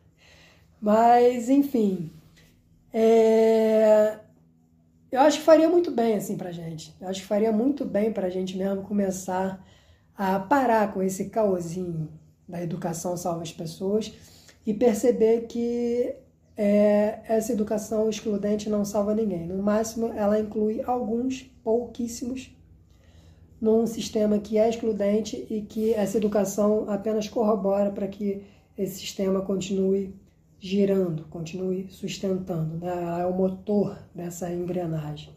Mas, 0.80 1.49
enfim, 1.49 2.11
é... 2.99 4.19
Eu 5.11 5.21
acho 5.21 5.38
que 5.38 5.45
faria 5.45 5.69
muito 5.69 5.90
bem 5.90 6.17
assim 6.17 6.37
pra 6.37 6.52
gente. 6.52 6.95
Eu 7.00 7.09
acho 7.09 7.21
que 7.21 7.26
faria 7.26 7.52
muito 7.52 7.85
bem 7.85 8.12
pra 8.12 8.28
gente 8.28 8.57
mesmo 8.57 8.83
começar 8.83 9.64
a 10.14 10.38
parar 10.38 10.93
com 10.93 11.02
esse 11.02 11.31
caosinho 11.31 12.09
da 12.47 12.62
educação 12.62 13.17
salva 13.17 13.43
as 13.43 13.52
pessoas 13.52 14.12
e 14.67 14.75
perceber 14.75 15.47
que 15.47 16.14
é, 16.57 17.21
essa 17.28 17.52
educação 17.52 18.11
excludente 18.11 18.69
não 18.69 18.85
salva 18.85 19.14
ninguém. 19.14 19.47
No 19.47 19.62
máximo, 19.62 20.12
ela 20.12 20.38
inclui 20.40 20.83
alguns, 20.85 21.43
pouquíssimos, 21.62 22.50
num 23.61 23.87
sistema 23.87 24.38
que 24.38 24.59
é 24.59 24.69
excludente 24.69 25.47
e 25.49 25.62
que 25.62 25.95
essa 25.95 26.17
educação 26.17 26.90
apenas 26.90 27.28
corrobora 27.28 27.90
para 27.90 28.09
que 28.09 28.43
esse 28.76 28.99
sistema 28.99 29.40
continue 29.40 30.14
girando, 30.61 31.25
continue 31.25 31.88
sustentando, 31.91 32.79
né? 32.79 33.21
É 33.21 33.27
o 33.27 33.33
motor 33.33 33.99
dessa 34.15 34.53
engrenagem. 34.53 35.37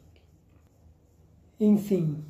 Enfim, 1.60 2.24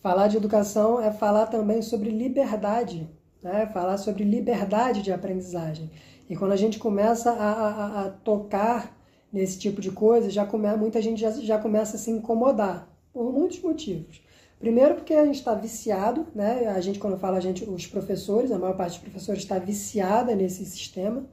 falar 0.00 0.28
de 0.28 0.36
educação 0.36 1.00
é 1.00 1.10
falar 1.10 1.46
também 1.46 1.82
sobre 1.82 2.10
liberdade, 2.10 3.10
né? 3.42 3.66
falar 3.66 3.98
sobre 3.98 4.22
liberdade 4.22 5.02
de 5.02 5.12
aprendizagem. 5.12 5.90
E 6.28 6.36
quando 6.36 6.52
a 6.52 6.56
gente 6.56 6.78
começa 6.78 7.32
a, 7.32 7.52
a, 7.52 8.06
a 8.06 8.10
tocar 8.10 8.96
nesse 9.32 9.58
tipo 9.58 9.80
de 9.80 9.90
coisa, 9.90 10.30
já 10.30 10.46
come, 10.46 10.74
muita 10.76 11.02
gente 11.02 11.20
já, 11.20 11.30
já 11.32 11.58
começa 11.58 11.96
a 11.96 11.98
se 11.98 12.10
incomodar, 12.10 12.88
por 13.12 13.32
muitos 13.32 13.60
motivos. 13.60 14.22
Primeiro 14.58 14.94
porque 14.94 15.12
a 15.12 15.24
gente 15.24 15.36
está 15.36 15.54
viciado, 15.54 16.26
né? 16.34 16.68
A 16.68 16.80
gente, 16.80 16.98
quando 16.98 17.18
fala 17.18 17.36
a 17.36 17.40
gente, 17.40 17.64
os 17.64 17.86
professores, 17.86 18.50
a 18.50 18.58
maior 18.58 18.76
parte 18.76 18.92
dos 18.92 19.00
professores 19.00 19.42
está 19.42 19.58
viciada 19.58 20.34
nesse 20.34 20.64
sistema. 20.64 21.26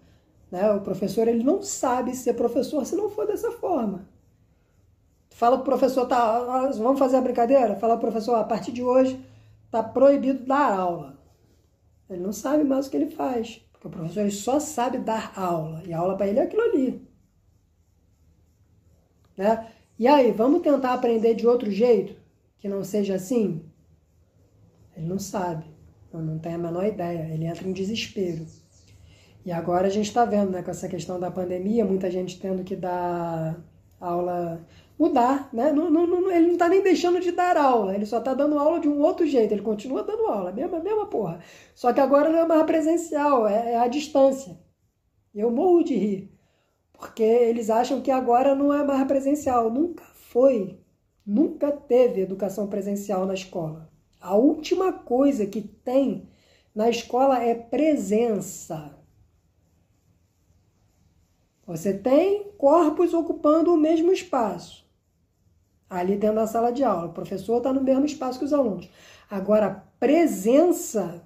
Né? 0.54 0.72
O 0.72 0.82
professor 0.82 1.28
ele 1.28 1.44
não 1.44 1.64
sabe 1.64 2.16
ser 2.16 2.36
professor 2.36 2.86
se 2.86 2.96
não 2.96 3.10
for 3.10 3.26
dessa 3.26 3.52
forma. 3.54 4.08
Fala 5.32 5.58
pro 5.58 5.66
professor, 5.66 6.06
tá, 6.06 6.70
vamos 6.78 7.00
fazer 7.00 7.18
a 7.18 7.22
brincadeira? 7.22 7.76
Fala 7.76 7.98
pro 7.98 8.12
professor, 8.12 8.36
a 8.36 8.44
partir 8.44 8.72
de 8.72 8.84
hoje 8.84 9.20
tá 9.72 9.82
proibido 9.82 10.46
dar 10.46 10.78
aula. 10.78 11.18
Ele 12.08 12.22
não 12.22 12.32
sabe 12.32 12.64
mais 12.64 12.86
o 12.86 12.92
que 12.92 12.98
ele 12.98 13.10
faz, 13.10 13.66
porque 13.72 13.88
o 13.88 13.90
professor 13.90 14.20
ele 14.20 14.30
só 14.30 14.60
sabe 14.60 15.00
dar 15.00 15.34
aula, 15.36 15.82
e 15.88 15.92
a 15.92 15.98
aula 15.98 16.16
para 16.16 16.28
ele 16.28 16.38
é 16.38 16.44
aquilo 16.44 16.62
ali. 16.62 17.02
Né? 19.36 19.74
E 19.98 20.08
aí, 20.08 20.32
vamos 20.32 20.62
tentar 20.62 20.94
aprender 20.94 21.34
de 21.34 21.48
outro 21.48 21.72
jeito, 21.72 22.16
que 22.60 22.70
não 22.70 22.84
seja 22.84 23.16
assim? 23.16 23.66
Ele 24.96 25.08
não 25.08 25.18
sabe, 25.18 25.66
não 26.14 26.38
tem 26.38 26.54
a 26.54 26.60
menor 26.60 26.86
ideia, 26.86 27.34
ele 27.34 27.46
entra 27.46 27.68
em 27.68 27.74
desespero. 27.74 28.46
E 29.46 29.52
agora 29.52 29.88
a 29.88 29.90
gente 29.90 30.08
está 30.08 30.26
vendo, 30.26 30.52
né, 30.52 30.62
com 30.64 30.72
essa 30.72 30.88
questão 30.88 31.20
da 31.20 31.30
pandemia, 31.30 31.86
muita 31.86 32.10
gente 32.10 32.40
tendo 32.40 32.64
que 32.64 32.76
dar 32.76 33.62
aula, 34.00 34.66
mudar, 34.98 35.50
né? 35.54 35.72
Não, 35.72 35.90
não, 35.90 36.08
não, 36.08 36.32
ele 36.32 36.48
não 36.48 36.54
está 36.54 36.70
nem 36.70 36.82
deixando 36.82 37.20
de 37.20 37.32
dar 37.32 37.58
aula, 37.58 37.96
ele 37.96 38.06
só 38.06 38.20
está 38.20 38.34
dando 38.34 38.58
aula 38.60 38.80
de 38.80 38.88
um 38.88 39.02
outro 39.02 39.26
jeito, 39.26 39.54
ele 39.54 39.62
continua 39.62 40.04
dando 40.04 40.28
aula, 40.28 40.52
mesma, 40.52 40.80
mesma 40.80 41.06
porra. 41.08 41.40
Só 41.76 41.92
que 41.94 42.00
agora 42.00 42.30
não 42.30 42.40
é 42.40 42.48
mais 42.48 42.64
presencial, 42.64 43.48
é, 43.48 43.74
é 43.74 43.78
à 43.78 43.88
distância. 43.88 44.58
Eu 45.34 45.52
morro 45.52 45.84
de 45.84 45.96
rir, 45.96 46.32
porque 46.94 47.24
eles 47.24 47.70
acham 47.70 48.02
que 48.02 48.12
agora 48.12 48.56
não 48.56 48.74
é 48.74 48.84
mais 48.84 49.06
presencial. 49.08 49.70
Nunca 49.70 50.04
foi, 50.04 50.80
nunca 51.26 51.72
teve 51.72 52.22
educação 52.22 52.68
presencial 52.68 53.26
na 53.26 53.34
escola. 53.34 53.90
A 54.22 54.36
última 54.36 54.94
coisa 54.94 55.46
que 55.46 55.62
tem 55.62 56.30
na 56.74 56.90
escola 56.90 57.44
é 57.44 57.56
presença. 57.56 59.03
Você 61.66 61.94
tem 61.94 62.52
corpos 62.58 63.14
ocupando 63.14 63.74
o 63.74 63.78
mesmo 63.78 64.12
espaço. 64.12 64.86
Ali 65.90 66.18
dentro 66.18 66.38
da 66.38 66.48
sala 66.48 66.72
de 66.72 66.84
aula. 66.84 67.08
O 67.08 67.14
professor 67.14 67.58
está 67.58 67.72
no 67.72 67.82
mesmo 67.82 68.06
espaço 68.06 68.40
que 68.40 68.46
os 68.46 68.54
alunos. 68.54 68.90
Agora, 69.30 69.84
presença, 70.00 71.24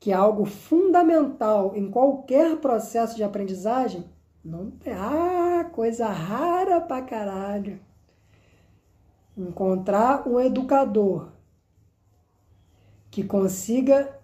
que 0.00 0.10
é 0.12 0.14
algo 0.14 0.44
fundamental 0.44 1.76
em 1.76 1.90
qualquer 1.90 2.56
processo 2.56 3.16
de 3.16 3.22
aprendizagem, 3.22 4.04
não 4.44 4.70
tem. 4.70 4.94
Ah, 4.94 5.68
coisa 5.72 6.08
rara 6.08 6.80
pra 6.80 7.02
caralho. 7.02 7.80
Encontrar 9.36 10.26
um 10.26 10.40
educador 10.40 11.32
que 13.10 13.22
consiga 13.22 14.18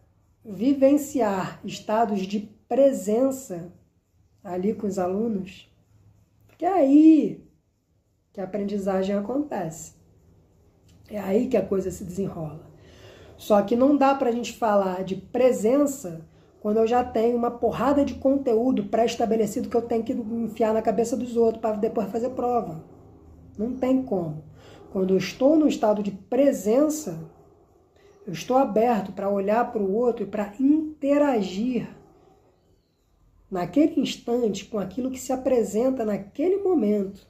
vivenciar 0.45 1.61
estados 1.65 2.23
de 2.23 2.41
presença 2.69 3.73
ali 4.45 4.75
com 4.75 4.87
os 4.87 4.99
alunos, 4.99 5.73
porque 6.47 6.67
é 6.67 6.73
aí 6.73 7.43
que 8.33 8.41
a 8.41 8.45
aprendizagem 8.45 9.17
acontece. 9.17 9.95
É 11.09 11.19
aí 11.19 11.49
que 11.49 11.57
a 11.57 11.65
coisa 11.65 11.91
se 11.91 12.05
desenrola. 12.05 12.69
Só 13.37 13.61
que 13.63 13.75
não 13.75 13.97
dá 13.97 14.15
para 14.15 14.29
a 14.29 14.33
gente 14.33 14.53
falar 14.53 15.03
de 15.03 15.17
presença 15.17 16.27
quando 16.61 16.79
eu 16.79 16.87
já 16.87 17.05
tenho 17.05 17.37
uma 17.37 17.51
porrada 17.51 18.05
de 18.05 18.15
conteúdo 18.15 18.85
pré-estabelecido 18.85 19.69
que 19.69 19.77
eu 19.77 19.83
tenho 19.83 20.03
que 20.03 20.13
enfiar 20.13 20.73
na 20.73 20.81
cabeça 20.81 21.17
dos 21.17 21.37
outros 21.37 21.61
para 21.61 21.77
depois 21.77 22.09
fazer 22.11 22.31
prova. 22.31 22.83
Não 23.59 23.75
tem 23.75 24.03
como. 24.03 24.45
Quando 24.91 25.15
eu 25.15 25.19
estou 25.19 25.57
no 25.57 25.69
estado 25.69 26.03
de 26.03 26.11
presença, 26.11 27.19
eu 28.27 28.33
estou 28.33 28.57
aberto 28.57 29.13
para 29.13 29.29
olhar 29.29 29.71
para 29.73 29.83
o 29.83 29.93
outro 29.93 30.25
e 30.25 30.29
para 30.29 30.55
interagir 30.59 31.89
naquele 33.51 34.01
instante 34.01 34.65
com 34.65 34.79
aquilo 34.79 35.11
que 35.11 35.19
se 35.19 35.33
apresenta 35.33 36.05
naquele 36.05 36.57
momento. 36.57 37.27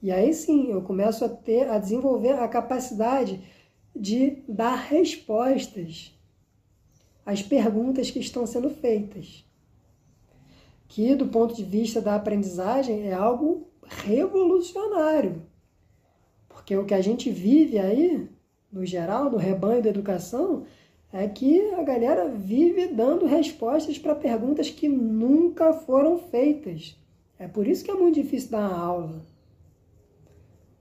E 0.00 0.12
aí 0.12 0.32
sim, 0.32 0.70
eu 0.70 0.82
começo 0.82 1.24
a 1.24 1.28
ter 1.28 1.68
a 1.68 1.78
desenvolver 1.78 2.34
a 2.34 2.48
capacidade 2.48 3.40
de 3.94 4.42
dar 4.48 4.76
respostas 4.76 6.16
às 7.26 7.42
perguntas 7.42 8.10
que 8.10 8.20
estão 8.20 8.46
sendo 8.46 8.70
feitas. 8.70 9.44
Que 10.86 11.14
do 11.14 11.26
ponto 11.26 11.54
de 11.54 11.64
vista 11.64 12.00
da 12.00 12.14
aprendizagem 12.14 13.08
é 13.08 13.12
algo 13.12 13.68
revolucionário. 13.86 15.42
Porque 16.48 16.76
o 16.76 16.84
que 16.84 16.94
a 16.94 17.00
gente 17.00 17.30
vive 17.30 17.78
aí, 17.78 18.28
no 18.72 18.86
geral, 18.86 19.30
no 19.30 19.36
rebanho 19.36 19.82
da 19.82 19.90
educação, 19.90 20.64
é 21.12 21.26
que 21.26 21.72
a 21.74 21.82
galera 21.82 22.28
vive 22.28 22.88
dando 22.88 23.26
respostas 23.26 23.98
para 23.98 24.14
perguntas 24.14 24.68
que 24.68 24.88
nunca 24.88 25.72
foram 25.72 26.18
feitas. 26.18 26.96
É 27.38 27.48
por 27.48 27.66
isso 27.66 27.84
que 27.84 27.90
é 27.90 27.94
muito 27.94 28.16
difícil 28.16 28.50
dar 28.50 28.70
aula. 28.70 29.22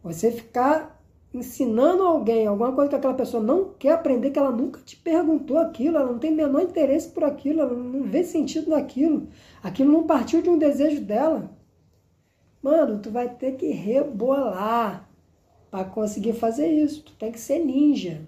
Você 0.03 0.31
ficar 0.31 0.97
ensinando 1.33 2.03
alguém 2.03 2.47
alguma 2.47 2.71
coisa 2.73 2.89
que 2.89 2.95
aquela 2.95 3.13
pessoa 3.13 3.43
não 3.43 3.73
quer 3.77 3.91
aprender, 3.91 4.31
que 4.31 4.39
ela 4.39 4.51
nunca 4.51 4.79
te 4.81 4.95
perguntou 4.95 5.57
aquilo, 5.57 5.97
ela 5.97 6.11
não 6.11 6.19
tem 6.19 6.31
menor 6.31 6.61
interesse 6.61 7.09
por 7.09 7.23
aquilo, 7.23 7.61
ela 7.61 7.73
não 7.73 8.03
vê 8.03 8.23
sentido 8.23 8.69
naquilo, 8.69 9.27
aquilo 9.61 9.91
não 9.91 10.03
partiu 10.03 10.41
de 10.41 10.49
um 10.49 10.57
desejo 10.57 11.01
dela. 11.01 11.51
Mano, 12.61 12.99
tu 12.99 13.11
vai 13.11 13.29
ter 13.29 13.53
que 13.53 13.67
rebolar 13.67 15.07
para 15.69 15.85
conseguir 15.85 16.33
fazer 16.33 16.67
isso. 16.67 17.03
Tu 17.03 17.13
tem 17.13 17.31
que 17.31 17.39
ser 17.39 17.59
ninja. 17.59 18.27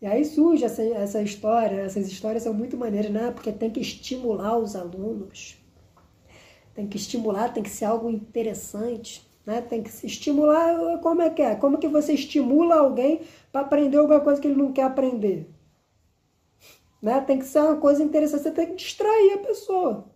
E 0.00 0.06
aí 0.06 0.24
surge 0.24 0.64
essa, 0.64 0.82
essa 0.82 1.20
história, 1.20 1.82
essas 1.82 2.06
histórias 2.08 2.42
são 2.42 2.54
muito 2.54 2.76
maneiras, 2.76 3.10
né? 3.10 3.30
Porque 3.30 3.52
tem 3.52 3.70
que 3.70 3.80
estimular 3.80 4.56
os 4.58 4.74
alunos. 4.74 5.58
Tem 6.74 6.86
que 6.86 6.96
estimular, 6.96 7.52
tem 7.52 7.62
que 7.62 7.68
ser 7.68 7.84
algo 7.84 8.08
interessante, 8.08 9.28
né? 9.44 9.60
Tem 9.60 9.82
que 9.82 9.90
estimular, 10.06 10.98
como 11.00 11.20
é 11.20 11.28
que 11.28 11.42
é? 11.42 11.54
Como 11.54 11.78
que 11.78 11.88
você 11.88 12.14
estimula 12.14 12.76
alguém 12.76 13.20
para 13.52 13.60
aprender 13.60 13.98
alguma 13.98 14.20
coisa 14.20 14.40
que 14.40 14.48
ele 14.48 14.56
não 14.56 14.72
quer 14.72 14.84
aprender? 14.84 15.50
Né? 17.02 17.20
Tem 17.20 17.38
que 17.38 17.44
ser 17.44 17.60
uma 17.60 17.76
coisa 17.76 18.02
interessante, 18.02 18.42
você 18.42 18.50
tem 18.50 18.68
que 18.68 18.76
distrair 18.76 19.34
a 19.34 19.38
pessoa. 19.38 20.06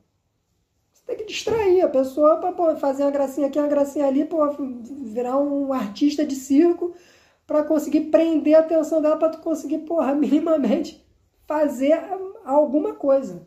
Você 0.92 1.02
tem 1.06 1.16
que 1.16 1.24
distrair 1.24 1.82
a 1.82 1.88
pessoa 1.88 2.36
para 2.38 2.76
fazer 2.76 3.02
uma 3.02 3.10
gracinha 3.10 3.48
aqui, 3.48 3.58
uma 3.58 3.68
gracinha 3.68 4.06
ali, 4.06 4.24
para 4.24 4.56
virar 5.02 5.38
um 5.38 5.72
artista 5.74 6.24
de 6.24 6.34
circo 6.34 6.94
para 7.46 7.62
conseguir 7.62 8.02
prender 8.10 8.54
a 8.54 8.60
atenção 8.60 9.00
dela, 9.02 9.16
para 9.16 9.30
tu 9.30 9.38
conseguir, 9.38 9.78
porra, 9.78 10.14
minimamente 10.16 11.04
fazer 11.46 11.98
alguma 12.44 12.94
coisa. 12.94 13.46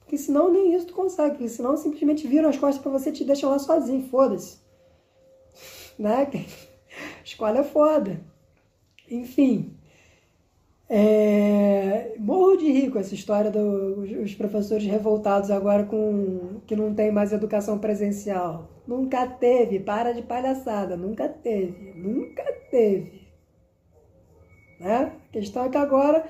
Porque 0.00 0.16
senão 0.16 0.50
nem 0.50 0.74
isso 0.74 0.86
tu 0.86 0.94
consegue, 0.94 1.32
porque 1.32 1.48
senão 1.48 1.76
simplesmente 1.76 2.26
viram 2.26 2.48
as 2.48 2.56
costas 2.56 2.82
para 2.82 2.92
você 2.92 3.10
e 3.10 3.12
te 3.12 3.24
deixam 3.24 3.50
lá 3.50 3.58
sozinho, 3.58 4.08
foda-se. 4.08 4.58
Né? 5.98 6.28
Escola 7.24 7.58
é 7.58 7.64
foda. 7.64 8.20
Enfim. 9.10 9.76
É... 10.88 12.14
Morro 12.18 12.56
de 12.56 12.70
rir 12.70 12.90
com 12.90 12.98
essa 12.98 13.14
história 13.14 13.50
dos 13.50 14.08
do, 14.08 14.38
professores 14.38 14.86
revoltados 14.86 15.50
agora 15.50 15.84
com 15.84 16.60
que 16.66 16.76
não 16.76 16.94
tem 16.94 17.10
mais 17.10 17.32
educação 17.32 17.78
presencial. 17.78 18.68
Nunca 18.86 19.26
teve, 19.26 19.80
para 19.80 20.12
de 20.12 20.22
palhaçada, 20.22 20.96
nunca 20.96 21.28
teve, 21.28 21.92
nunca 21.94 22.44
teve. 22.70 23.17
Né? 24.78 25.12
A 25.28 25.32
questão 25.32 25.64
é 25.64 25.68
que 25.68 25.76
agora 25.76 26.24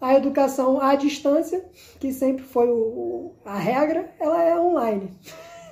a 0.00 0.14
educação 0.14 0.80
à 0.80 0.94
distância, 0.94 1.64
que 1.98 2.12
sempre 2.12 2.44
foi 2.44 2.68
o, 2.68 3.32
a 3.44 3.56
regra, 3.56 4.12
ela 4.20 4.42
é 4.42 4.58
online. 4.58 5.10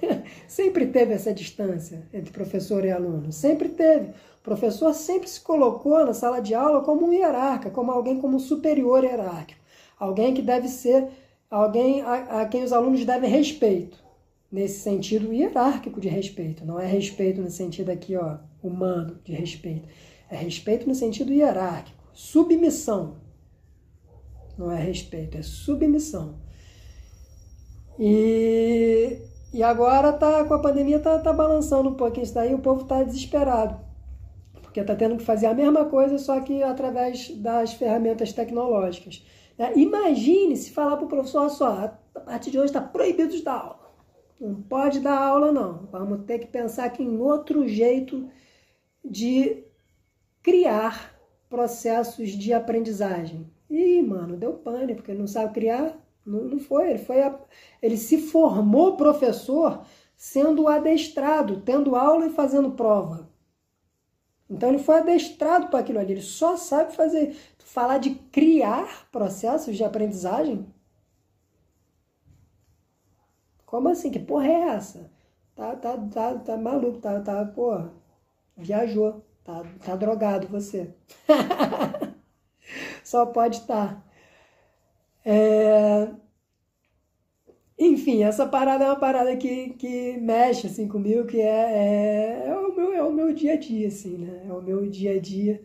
sempre 0.49 0.87
teve 0.87 1.13
essa 1.13 1.33
distância 1.33 2.03
entre 2.13 2.33
professor 2.33 2.85
e 2.85 2.91
aluno, 2.91 3.33
sempre 3.33 3.69
teve. 3.69 4.11
O 4.11 4.45
professor 4.45 4.93
sempre 4.95 5.29
se 5.29 5.41
colocou 5.41 6.05
na 6.05 6.15
sala 6.15 6.41
de 6.41 6.55
aula 6.55 6.83
como 6.83 7.07
um 7.07 7.13
hierarca, 7.13 7.71
como 7.71 7.91
alguém 7.91 8.21
como 8.21 8.37
um 8.37 8.41
superior 8.41 9.05
hierárquico, 9.05 9.61
alguém 9.99 10.35
que 10.35 10.43
deve 10.43 10.69
ser 10.69 11.09
alguém 11.51 12.03
a, 12.03 12.43
a 12.43 12.47
quem 12.47 12.63
os 12.63 12.73
alunos 12.73 13.05
devem 13.05 13.31
respeito, 13.31 14.03
nesse 14.51 14.81
sentido 14.81 15.33
hierárquico 15.33 16.01
de 16.01 16.09
respeito, 16.09 16.65
não 16.65 16.79
é 16.79 16.87
respeito 16.87 17.41
no 17.41 17.51
sentido 17.51 17.91
aqui, 17.91 18.17
ó, 18.17 18.37
humano 18.63 19.19
de 19.25 19.33
respeito. 19.33 19.89
É 20.31 20.37
respeito 20.37 20.87
no 20.89 20.95
sentido 20.95 21.33
hierárquico. 21.33 21.99
Submissão. 22.13 23.17
Não 24.57 24.71
é 24.71 24.81
respeito, 24.81 25.37
é 25.37 25.43
submissão. 25.43 26.39
E, 27.99 29.19
e 29.53 29.63
agora 29.63 30.13
tá, 30.13 30.45
com 30.45 30.55
a 30.55 30.59
pandemia 30.59 31.01
tá, 31.01 31.19
tá 31.19 31.33
balançando 31.33 31.91
um 31.91 31.95
pouquinho 31.95 32.25
isso 32.25 32.35
daí, 32.35 32.55
o 32.55 32.61
povo 32.61 32.85
tá 32.85 33.03
desesperado. 33.03 33.81
Porque 34.63 34.83
tá 34.83 34.95
tendo 34.95 35.17
que 35.17 35.25
fazer 35.25 35.47
a 35.47 35.55
mesma 35.55 35.85
coisa, 35.87 36.19
só 36.19 36.41
que 36.41 36.63
através 36.63 37.31
das 37.37 37.75
ferramentas 37.75 38.33
tecnológicas. 38.33 39.25
É, 39.59 39.79
imagine 39.79 40.57
se 40.57 40.73
falar 40.73 40.97
para 40.97 41.07
o 41.07 41.09
professor, 41.09 41.49
só, 41.49 41.97
a 42.15 42.21
partir 42.21 42.51
de 42.51 42.59
hoje 42.59 42.67
está 42.67 42.81
proibido 42.81 43.31
de 43.31 43.43
dar 43.43 43.61
aula. 43.61 43.85
Não 44.41 44.55
pode 44.63 45.01
dar 45.01 45.17
aula, 45.17 45.53
não. 45.53 45.89
Vamos 45.93 46.25
ter 46.27 46.41
que 46.41 46.47
pensar 46.47 46.85
aqui 46.85 47.03
em 47.03 47.19
outro 47.19 47.67
jeito 47.69 48.29
de 49.05 49.65
criar 50.45 51.19
processos 51.49 52.31
de 52.31 52.53
aprendizagem. 52.53 53.51
E, 53.69 54.03
mano, 54.03 54.37
deu 54.37 54.53
pânico, 54.53 54.97
porque 54.97 55.15
não 55.15 55.27
sabe 55.27 55.55
criar. 55.55 55.99
Não, 56.25 56.45
não 56.45 56.59
foi, 56.61 56.91
ele 56.91 56.99
foi. 56.99 57.23
A, 57.23 57.37
ele 57.83 57.97
se 57.97 58.19
formou 58.19 58.97
professor 58.97 59.85
sendo 60.17 60.69
adestrado, 60.69 61.63
tendo 61.63 61.97
aula 61.97 62.27
e 62.27 62.31
fazendo 62.31 62.73
prova. 62.73 63.29
Então 64.49 64.69
ele 64.69 64.79
foi 64.79 64.97
adestrado 64.99 65.69
para 65.69 65.81
aquilo 65.81 65.99
ali, 65.99 66.13
ele 66.13 66.23
só 66.23 66.57
sabe 66.57 66.95
fazer. 66.95 67.37
Falar 67.59 67.99
de 67.99 68.15
criar 68.31 69.09
processos 69.11 69.77
de 69.77 69.83
aprendizagem? 69.83 70.67
Como 73.67 73.89
assim? 73.89 74.11
Que 74.11 74.19
porra 74.19 74.47
é 74.47 74.61
essa? 74.77 75.11
Tá, 75.57 75.75
tá, 75.77 75.97
tá, 75.99 76.39
tá 76.39 76.57
maluco, 76.57 76.99
tá, 77.01 77.21
tá, 77.21 77.45
porra, 77.47 77.93
viajou. 78.57 79.24
Tá, 79.45 79.63
tá 79.85 79.95
drogado 79.95 80.49
você. 80.49 80.89
Só 83.05 83.27
pode 83.27 83.59
estar. 83.59 83.95
Tá. 83.95 84.05
É... 85.25 86.09
Enfim, 87.79 88.23
essa 88.23 88.47
parada 88.47 88.85
é 88.85 88.89
uma 88.89 88.99
parada 88.99 89.37
que, 89.37 89.71
que 89.71 90.17
mexe 90.19 90.67
assim 90.69 90.89
comigo, 90.89 91.27
que 91.27 91.41
é, 91.41 92.45
é, 92.45 92.49
é, 92.49 92.57
o 92.57 92.75
meu, 92.75 92.93
é 92.95 93.03
o 93.03 93.13
meu 93.13 93.35
dia 93.35 93.55
a 93.55 93.57
dia, 93.57 93.89
assim, 93.89 94.17
né? 94.17 94.47
É 94.49 94.53
o 94.53 94.63
meu 94.63 94.89
dia 94.89 95.15
a 95.15 95.21
dia 95.21 95.61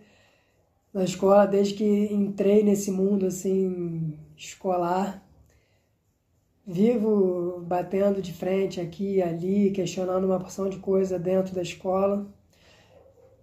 na 0.93 1.03
escola, 1.03 1.45
desde 1.45 1.75
que 1.75 1.85
entrei 2.13 2.63
nesse 2.63 2.91
mundo 2.91 3.25
assim 3.27 4.17
escolar. 4.35 5.23
Vivo 6.65 7.61
batendo 7.61 8.21
de 8.21 8.33
frente 8.33 8.79
aqui 8.81 9.15
e 9.15 9.21
ali, 9.21 9.71
questionando 9.71 10.25
uma 10.25 10.39
porção 10.39 10.69
de 10.69 10.77
coisa 10.77 11.17
dentro 11.19 11.53
da 11.55 11.61
escola. 11.61 12.27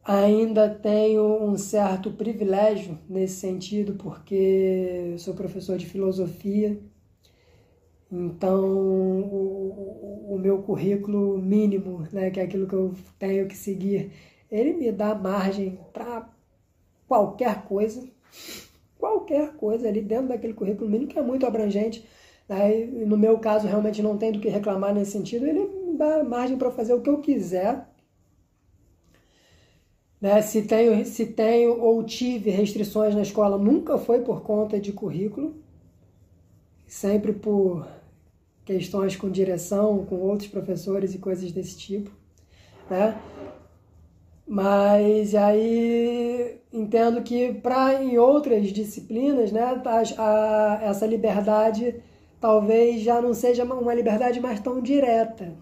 Ainda 0.09 0.71
tenho 0.71 1.43
um 1.43 1.59
certo 1.59 2.13
privilégio 2.13 2.97
nesse 3.09 3.41
sentido, 3.41 3.95
porque 3.95 5.17
sou 5.19 5.35
professor 5.35 5.77
de 5.77 5.85
filosofia, 5.85 6.81
então 8.11 8.65
o, 8.65 10.35
o 10.35 10.39
meu 10.39 10.63
currículo 10.63 11.37
mínimo, 11.39 12.07
né, 12.13 12.31
que 12.31 12.39
é 12.39 12.45
aquilo 12.45 12.69
que 12.69 12.75
eu 12.75 12.95
tenho 13.19 13.49
que 13.49 13.57
seguir, 13.57 14.13
ele 14.49 14.75
me 14.75 14.93
dá 14.93 15.13
margem 15.13 15.81
para 15.93 16.31
qualquer 17.09 17.65
coisa, 17.65 18.09
qualquer 18.97 19.55
coisa 19.57 19.89
ali 19.89 20.03
dentro 20.03 20.29
daquele 20.29 20.55
currículo 20.55 20.89
mínimo, 20.89 21.11
que 21.11 21.19
é 21.19 21.23
muito 21.23 21.45
abrangente. 21.45 22.07
Né? 22.49 22.85
no 22.85 23.19
meu 23.19 23.41
caso, 23.41 23.67
realmente 23.67 24.01
não 24.01 24.17
tem 24.17 24.31
do 24.31 24.39
que 24.39 24.49
reclamar 24.49 24.95
nesse 24.95 25.11
sentido, 25.11 25.47
ele 25.49 25.67
me 25.67 25.99
dá 25.99 26.23
margem 26.23 26.57
para 26.57 26.71
fazer 26.71 26.95
o 26.95 27.01
que 27.01 27.11
eu 27.11 27.19
quiser. 27.19 27.96
Né? 30.27 30.43
Se, 30.43 30.63
tenho, 30.63 31.07
se 31.07 31.25
tenho 31.25 31.81
ou 31.81 32.03
tive 32.03 32.51
restrições 32.51 33.15
na 33.15 33.23
escola, 33.23 33.57
nunca 33.57 33.97
foi 33.97 34.23
por 34.23 34.43
conta 34.43 34.81
de 34.81 34.93
currículo, 34.93 35.55
sempre 36.85 37.33
por 37.33 37.87
questões 38.65 39.15
com 39.15 39.31
direção, 39.31 40.05
com 40.05 40.17
outros 40.17 40.49
professores 40.49 41.15
e 41.15 41.19
coisas 41.19 41.53
desse 41.53 41.79
tipo. 41.79 42.11
Né? 42.91 43.17
Mas 44.45 45.33
aí 45.33 46.59
entendo 46.73 47.23
que 47.23 47.53
para 47.55 48.03
em 48.03 48.19
outras 48.19 48.67
disciplinas, 48.73 49.53
né, 49.53 49.63
a, 49.63 50.03
a, 50.19 50.81
essa 50.87 51.07
liberdade 51.07 52.03
talvez 52.41 53.01
já 53.01 53.23
não 53.23 53.33
seja 53.33 53.63
uma 53.63 53.95
liberdade 53.95 54.41
mais 54.41 54.59
tão 54.59 54.81
direta, 54.81 55.55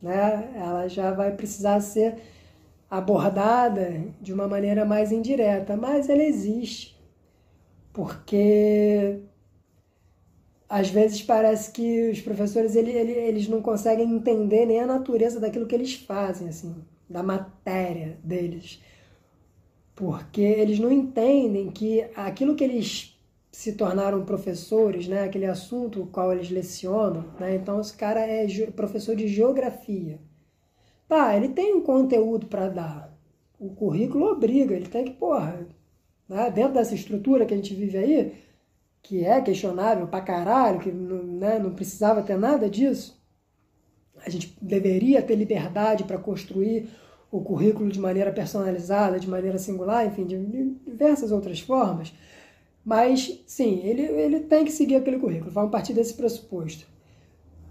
né? 0.00 0.52
Ela 0.54 0.86
já 0.88 1.10
vai 1.12 1.32
precisar 1.32 1.80
ser 1.80 2.16
abordada 2.90 4.04
de 4.20 4.32
uma 4.32 4.48
maneira 4.48 4.84
mais 4.84 5.12
indireta, 5.12 5.76
mas 5.76 6.08
ela 6.08 6.22
existe, 6.22 7.00
porque 7.92 9.20
às 10.68 10.90
vezes 10.90 11.22
parece 11.22 11.70
que 11.72 12.10
os 12.10 12.20
professores 12.20 12.74
ele, 12.76 12.90
ele, 12.90 13.12
eles 13.12 13.48
não 13.48 13.62
conseguem 13.62 14.12
entender 14.12 14.66
nem 14.66 14.80
a 14.80 14.86
natureza 14.86 15.40
daquilo 15.40 15.66
que 15.66 15.74
eles 15.74 15.94
fazem, 15.94 16.48
assim 16.48 16.74
da 17.10 17.22
matéria 17.24 18.16
deles. 18.22 18.80
Porque 19.96 20.40
eles 20.40 20.78
não 20.78 20.90
entendem 20.90 21.70
que 21.70 22.02
aquilo 22.14 22.54
que 22.54 22.62
eles 22.62 23.18
se 23.50 23.72
tornaram 23.72 24.24
professores, 24.24 25.08
né, 25.08 25.24
aquele 25.24 25.46
assunto 25.46 26.02
o 26.02 26.06
qual 26.06 26.32
eles 26.32 26.48
lecionam, 26.50 27.24
né, 27.38 27.56
então 27.56 27.80
esse 27.80 27.94
cara 27.94 28.20
é 28.20 28.46
professor 28.70 29.16
de 29.16 29.26
geografia. 29.26 30.20
Tá, 31.10 31.36
ele 31.36 31.48
tem 31.48 31.74
um 31.74 31.80
conteúdo 31.80 32.46
para 32.46 32.68
dar. 32.68 33.12
O 33.58 33.70
currículo 33.70 34.26
obriga, 34.26 34.76
ele 34.76 34.86
tem 34.86 35.06
que, 35.06 35.10
porra, 35.10 35.66
né, 36.28 36.48
dentro 36.52 36.74
dessa 36.74 36.94
estrutura 36.94 37.44
que 37.44 37.52
a 37.52 37.56
gente 37.56 37.74
vive 37.74 37.98
aí, 37.98 38.34
que 39.02 39.24
é 39.24 39.40
questionável 39.40 40.06
pra 40.06 40.20
caralho, 40.20 40.78
que 40.78 40.92
né, 40.92 41.58
não 41.58 41.74
precisava 41.74 42.22
ter 42.22 42.38
nada 42.38 42.70
disso, 42.70 43.20
a 44.24 44.30
gente 44.30 44.56
deveria 44.62 45.20
ter 45.20 45.34
liberdade 45.34 46.04
para 46.04 46.16
construir 46.16 46.88
o 47.28 47.40
currículo 47.40 47.90
de 47.90 47.98
maneira 47.98 48.30
personalizada, 48.30 49.18
de 49.18 49.28
maneira 49.28 49.58
singular, 49.58 50.06
enfim, 50.06 50.24
de 50.24 50.38
diversas 50.86 51.32
outras 51.32 51.58
formas. 51.58 52.14
Mas, 52.84 53.42
sim, 53.48 53.80
ele, 53.82 54.02
ele 54.02 54.40
tem 54.40 54.64
que 54.64 54.70
seguir 54.70 54.94
aquele 54.94 55.18
currículo, 55.18 55.50
vamos 55.50 55.72
partir 55.72 55.92
desse 55.92 56.14
pressuposto. 56.14 56.86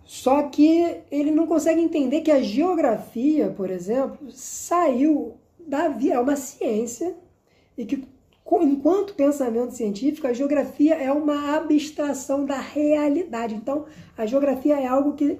Só 0.10 0.42
que 0.42 1.04
ele 1.12 1.30
não 1.30 1.46
consegue 1.46 1.80
entender 1.80 2.22
que 2.22 2.32
a 2.32 2.42
geografia, 2.42 3.52
por 3.52 3.70
exemplo, 3.70 4.32
saiu 4.32 5.38
da 5.60 5.88
via, 5.88 6.16
é 6.16 6.20
uma 6.20 6.36
ciência, 6.36 7.16
e 7.78 7.86
que, 7.86 8.08
enquanto 8.52 9.14
pensamento 9.14 9.76
científico, 9.76 10.26
a 10.26 10.34
geografia 10.34 10.96
é 10.96 11.12
uma 11.12 11.56
abstração 11.56 12.44
da 12.44 12.60
realidade. 12.60 13.54
Então, 13.54 13.86
a 14.18 14.26
geografia 14.26 14.80
é 14.80 14.88
algo 14.88 15.14
que 15.14 15.40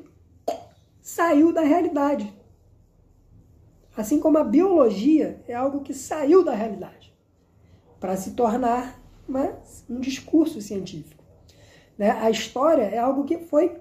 saiu 1.02 1.52
da 1.52 1.62
realidade. 1.62 2.32
Assim 3.98 4.20
como 4.20 4.38
a 4.38 4.44
biologia 4.44 5.42
é 5.48 5.56
algo 5.56 5.82
que 5.82 5.96
saiu 5.96 6.44
da 6.44 6.54
realidade 6.54 7.12
para 8.00 8.16
se 8.16 8.34
tornar 8.36 9.02
uma, 9.28 9.52
um 9.90 10.00
discurso 10.00 10.62
científico. 10.62 11.24
Né? 11.98 12.12
A 12.12 12.30
história 12.30 12.84
é 12.84 13.00
algo 13.00 13.24
que 13.24 13.40
foi 13.40 13.80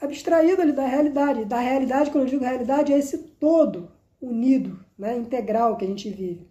abstraído 0.00 0.62
ali 0.62 0.72
da 0.72 0.86
realidade. 0.86 1.44
Da 1.44 1.58
realidade, 1.58 2.10
quando 2.10 2.24
eu 2.24 2.30
digo 2.30 2.44
realidade, 2.44 2.92
é 2.92 2.98
esse 2.98 3.18
todo 3.18 3.90
unido, 4.20 4.78
né? 4.98 5.16
integral 5.16 5.76
que 5.76 5.84
a 5.84 5.88
gente 5.88 6.10
vive. 6.10 6.46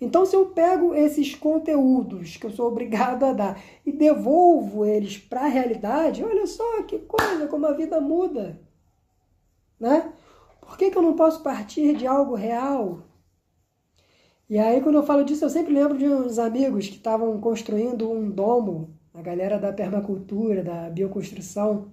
Então, 0.00 0.26
se 0.26 0.34
eu 0.34 0.46
pego 0.46 0.94
esses 0.94 1.34
conteúdos 1.34 2.36
que 2.36 2.44
eu 2.44 2.50
sou 2.50 2.66
obrigado 2.66 3.24
a 3.24 3.32
dar 3.32 3.62
e 3.86 3.92
devolvo 3.92 4.84
eles 4.84 5.16
para 5.16 5.42
a 5.42 5.48
realidade, 5.48 6.24
olha 6.24 6.44
só 6.44 6.82
que 6.82 6.98
coisa, 6.98 7.46
como 7.46 7.66
a 7.66 7.72
vida 7.72 8.00
muda. 8.00 8.60
Né? 9.78 10.12
Por 10.60 10.76
que, 10.76 10.90
que 10.90 10.98
eu 10.98 11.02
não 11.02 11.14
posso 11.14 11.42
partir 11.42 11.96
de 11.96 12.04
algo 12.04 12.34
real? 12.34 13.04
E 14.50 14.58
aí, 14.58 14.80
quando 14.80 14.96
eu 14.96 15.02
falo 15.02 15.24
disso, 15.24 15.44
eu 15.44 15.50
sempre 15.50 15.72
lembro 15.72 15.96
de 15.96 16.08
uns 16.08 16.38
amigos 16.38 16.88
que 16.88 16.96
estavam 16.96 17.40
construindo 17.40 18.10
um 18.10 18.28
domo, 18.28 18.90
a 19.14 19.22
galera 19.22 19.58
da 19.58 19.72
permacultura, 19.72 20.64
da 20.64 20.90
bioconstrução. 20.90 21.92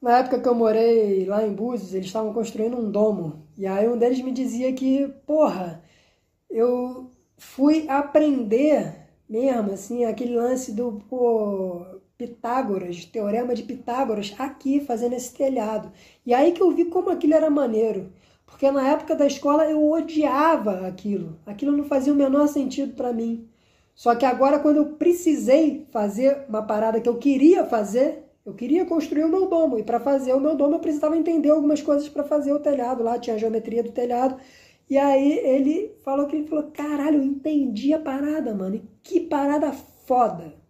Na 0.00 0.18
época 0.18 0.40
que 0.40 0.48
eu 0.48 0.54
morei 0.54 1.26
lá 1.26 1.46
em 1.46 1.52
Búzios, 1.52 1.92
eles 1.94 2.06
estavam 2.06 2.32
construindo 2.32 2.76
um 2.76 2.90
domo. 2.90 3.46
E 3.56 3.66
aí 3.66 3.88
um 3.88 3.98
deles 3.98 4.20
me 4.22 4.32
dizia 4.32 4.72
que, 4.72 5.08
porra, 5.26 5.82
eu 6.50 7.10
fui 7.36 7.86
aprender 7.88 9.08
mesmo, 9.28 9.72
assim, 9.72 10.04
aquele 10.04 10.36
lance 10.36 10.72
do, 10.72 11.02
pô, 11.08 11.84
Pitágoras, 12.18 13.04
teorema 13.04 13.54
de 13.54 13.62
Pitágoras, 13.62 14.34
aqui 14.38 14.80
fazendo 14.80 15.14
esse 15.14 15.32
telhado. 15.34 15.92
E 16.26 16.34
aí 16.34 16.52
que 16.52 16.62
eu 16.62 16.70
vi 16.72 16.86
como 16.86 17.10
aquilo 17.10 17.34
era 17.34 17.50
maneiro. 17.50 18.12
Porque 18.46 18.70
na 18.70 18.88
época 18.88 19.14
da 19.16 19.26
escola 19.26 19.64
eu 19.70 19.90
odiava 19.90 20.86
aquilo. 20.86 21.38
Aquilo 21.46 21.76
não 21.76 21.84
fazia 21.84 22.12
o 22.12 22.16
menor 22.16 22.48
sentido 22.48 22.94
para 22.94 23.12
mim. 23.12 23.48
Só 23.94 24.14
que 24.14 24.24
agora, 24.24 24.58
quando 24.58 24.78
eu 24.78 24.86
precisei 24.96 25.86
fazer 25.90 26.44
uma 26.48 26.62
parada 26.62 27.00
que 27.00 27.08
eu 27.08 27.18
queria 27.18 27.64
fazer, 27.64 28.29
eu 28.44 28.54
queria 28.54 28.84
construir 28.84 29.24
o 29.24 29.28
meu 29.28 29.48
domo. 29.48 29.78
E 29.78 29.82
para 29.82 30.00
fazer 30.00 30.32
o 30.34 30.40
meu 30.40 30.56
domo, 30.56 30.76
eu 30.76 30.80
precisava 30.80 31.16
entender 31.16 31.50
algumas 31.50 31.82
coisas 31.82 32.08
para 32.08 32.24
fazer 32.24 32.52
o 32.52 32.60
telhado 32.60 33.02
lá. 33.02 33.18
Tinha 33.18 33.36
a 33.36 33.38
geometria 33.38 33.82
do 33.82 33.92
telhado. 33.92 34.36
E 34.88 34.98
aí 34.98 35.38
ele 35.38 35.96
falou 36.04 36.26
que 36.26 36.36
ele 36.36 36.48
falou: 36.48 36.70
caralho, 36.72 37.18
eu 37.18 37.24
entendi 37.24 37.92
a 37.92 38.00
parada, 38.00 38.54
mano. 38.54 38.76
E 38.76 38.82
que 39.02 39.20
parada 39.20 39.72
foda 39.72 40.60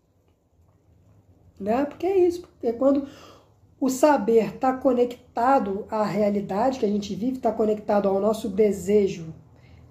né? 1.60 1.84
Porque 1.84 2.06
é 2.06 2.26
isso, 2.26 2.48
é 2.62 2.72
quando 2.72 3.06
o 3.78 3.90
saber 3.90 4.54
está 4.54 4.72
conectado 4.72 5.86
à 5.90 6.02
realidade 6.02 6.78
que 6.78 6.86
a 6.86 6.88
gente 6.88 7.14
vive, 7.14 7.36
está 7.36 7.52
conectado 7.52 8.08
ao 8.08 8.18
nosso 8.18 8.48
desejo 8.48 9.34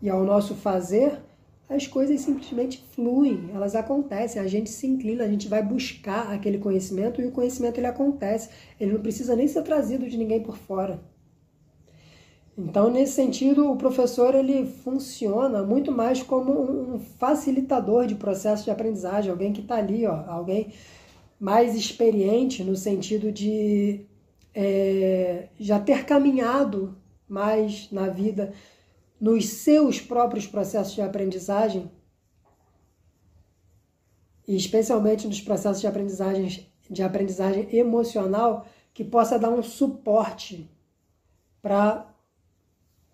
e 0.01 0.09
ao 0.09 0.23
nosso 0.23 0.55
fazer, 0.55 1.21
as 1.69 1.85
coisas 1.85 2.21
simplesmente 2.21 2.83
fluem, 2.95 3.51
elas 3.53 3.75
acontecem, 3.75 4.41
a 4.41 4.47
gente 4.47 4.69
se 4.71 4.87
inclina, 4.87 5.23
a 5.23 5.27
gente 5.27 5.47
vai 5.47 5.61
buscar 5.61 6.31
aquele 6.33 6.57
conhecimento 6.57 7.21
e 7.21 7.27
o 7.27 7.31
conhecimento 7.31 7.77
ele 7.77 7.85
acontece, 7.85 8.49
ele 8.79 8.93
não 8.93 9.01
precisa 9.01 9.35
nem 9.35 9.47
ser 9.47 9.61
trazido 9.61 10.09
de 10.09 10.17
ninguém 10.17 10.41
por 10.41 10.57
fora. 10.57 10.99
Então, 12.57 12.89
nesse 12.89 13.13
sentido, 13.13 13.71
o 13.71 13.77
professor 13.77 14.35
ele 14.35 14.65
funciona 14.65 15.63
muito 15.63 15.91
mais 15.91 16.21
como 16.21 16.95
um 16.95 16.99
facilitador 16.99 18.05
de 18.05 18.15
processo 18.15 18.65
de 18.65 18.71
aprendizagem, 18.71 19.31
alguém 19.31 19.53
que 19.53 19.61
está 19.61 19.75
ali, 19.75 20.05
ó, 20.05 20.25
alguém 20.27 20.73
mais 21.39 21.75
experiente 21.75 22.63
no 22.63 22.75
sentido 22.75 23.31
de 23.31 24.01
é, 24.53 25.47
já 25.57 25.79
ter 25.79 26.03
caminhado 26.03 26.97
mais 27.29 27.89
na 27.91 28.09
vida 28.09 28.51
nos 29.19 29.47
seus 29.49 29.99
próprios 29.99 30.47
processos 30.47 30.93
de 30.93 31.01
aprendizagem 31.01 31.91
e 34.47 34.55
especialmente 34.55 35.27
nos 35.27 35.41
processos 35.41 35.81
de 35.81 35.87
aprendizagem, 35.87 36.67
de 36.89 37.03
aprendizagem 37.03 37.67
emocional 37.75 38.65
que 38.93 39.03
possa 39.03 39.37
dar 39.37 39.49
um 39.49 39.61
suporte 39.61 40.69
para 41.61 42.07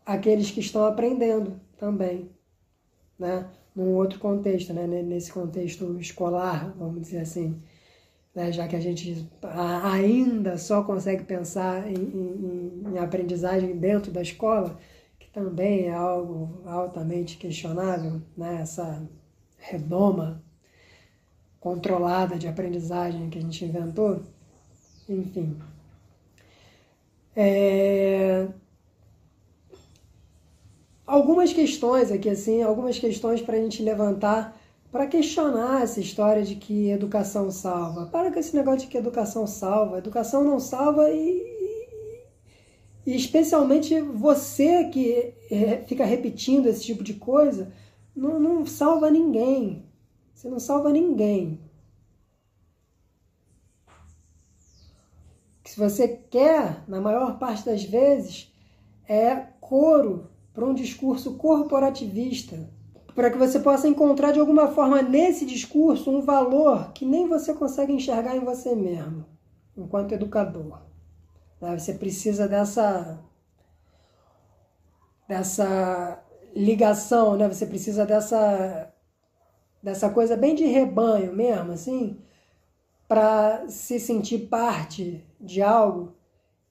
aqueles 0.05 0.51
que 0.51 0.59
estão 0.59 0.85
aprendendo 0.85 1.59
também, 1.77 2.29
né? 3.17 3.49
Num 3.75 3.95
outro 3.95 4.19
contexto, 4.19 4.73
né? 4.73 4.87
Nesse 4.87 5.31
contexto 5.31 5.99
escolar, 5.99 6.73
vamos 6.77 7.01
dizer 7.01 7.19
assim 7.19 7.61
né, 8.35 8.51
já 8.51 8.67
que 8.67 8.75
a 8.75 8.79
gente 8.79 9.25
ainda 9.93 10.57
só 10.57 10.83
consegue 10.83 11.23
pensar 11.23 11.89
em, 11.89 11.95
em, 11.95 12.83
em, 12.91 12.97
aprendizagem 12.97 13.77
dentro 13.77 14.11
da 14.11 14.21
escola, 14.21 14.77
também 15.35 15.87
é 15.87 15.93
algo 15.93 16.61
altamente 16.65 17.37
questionável, 17.37 18.21
né, 18.37 18.61
essa 18.61 19.05
redoma 19.57 20.41
controlada 21.59 22.37
de 22.37 22.47
aprendizagem 22.47 23.29
que 23.29 23.37
a 23.37 23.41
gente 23.41 23.65
inventou. 23.65 24.21
enfim. 25.09 25.59
É... 27.35 28.47
Algumas 31.05 31.51
questões 31.51 32.11
aqui, 32.11 32.29
assim, 32.29 32.63
algumas 32.63 32.97
questões 32.97 33.41
para 33.41 33.57
a 33.57 33.59
gente 33.59 33.83
levantar, 33.83 34.57
para 34.89 35.05
questionar 35.05 35.83
essa 35.83 35.99
história 35.99 36.43
de 36.43 36.55
que 36.55 36.89
educação 36.89 37.51
salva. 37.51 38.05
Para 38.05 38.31
com 38.31 38.39
esse 38.39 38.55
negócio 38.55 38.81
de 38.81 38.87
que 38.87 38.97
educação 38.97 39.45
salva. 39.45 39.97
Educação 39.97 40.45
não 40.45 40.61
salva 40.61 41.09
e, 41.11 41.54
e 43.05 43.15
especialmente 43.15 43.99
você 44.01 44.85
que 44.85 45.33
é, 45.51 45.83
fica 45.85 46.05
repetindo 46.05 46.67
esse 46.67 46.83
tipo 46.83 47.03
de 47.03 47.13
coisa, 47.13 47.71
não, 48.15 48.39
não 48.39 48.65
salva 48.65 49.09
ninguém. 49.11 49.85
Você 50.33 50.49
não 50.49 50.59
salva 50.59 50.91
ninguém. 50.91 51.59
se 55.75 55.79
você 55.81 56.07
quer, 56.07 56.85
na 56.87 57.01
maior 57.01 57.37
parte 57.37 57.65
das 57.65 57.83
vezes, 57.83 58.49
é 59.09 59.35
coro 59.59 60.29
para 60.53 60.65
um 60.65 60.73
discurso 60.73 61.33
corporativista, 61.33 62.69
para 63.13 63.29
que 63.29 63.37
você 63.37 63.59
possa 63.59 63.85
encontrar 63.85 64.31
de 64.31 64.39
alguma 64.39 64.69
forma 64.69 65.01
nesse 65.01 65.45
discurso 65.45 66.09
um 66.09 66.21
valor 66.21 66.93
que 66.93 67.05
nem 67.05 67.27
você 67.27 67.53
consegue 67.53 67.91
enxergar 67.91 68.37
em 68.37 68.39
você 68.39 68.73
mesmo, 68.73 69.25
enquanto 69.75 70.13
educador. 70.13 70.79
Né? 71.61 71.77
Você 71.77 71.93
precisa 71.93 72.47
dessa 72.47 73.19
dessa 75.27 76.23
ligação, 76.55 77.35
né? 77.35 77.47
Você 77.47 77.65
precisa 77.65 78.05
dessa 78.05 78.93
dessa 79.81 80.09
coisa 80.09 80.35
bem 80.35 80.55
de 80.55 80.65
rebanho 80.65 81.31
mesmo, 81.33 81.71
assim, 81.71 82.19
para 83.07 83.69
se 83.69 83.99
sentir 83.99 84.47
parte 84.47 85.23
de 85.39 85.61
algo 85.61 86.15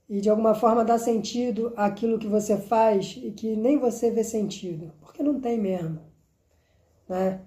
e 0.08 0.20
de 0.20 0.28
alguma 0.28 0.54
forma 0.54 0.84
dar 0.84 0.98
sentido 0.98 1.72
àquilo 1.76 2.18
que 2.18 2.26
você 2.26 2.58
faz 2.58 3.18
e 3.22 3.30
que 3.30 3.54
nem 3.54 3.78
você 3.78 4.10
vê 4.10 4.24
sentido, 4.24 4.92
porque 5.00 5.22
não 5.22 5.40
tem 5.40 5.58
mesmo, 5.60 6.00
né? 7.08 7.40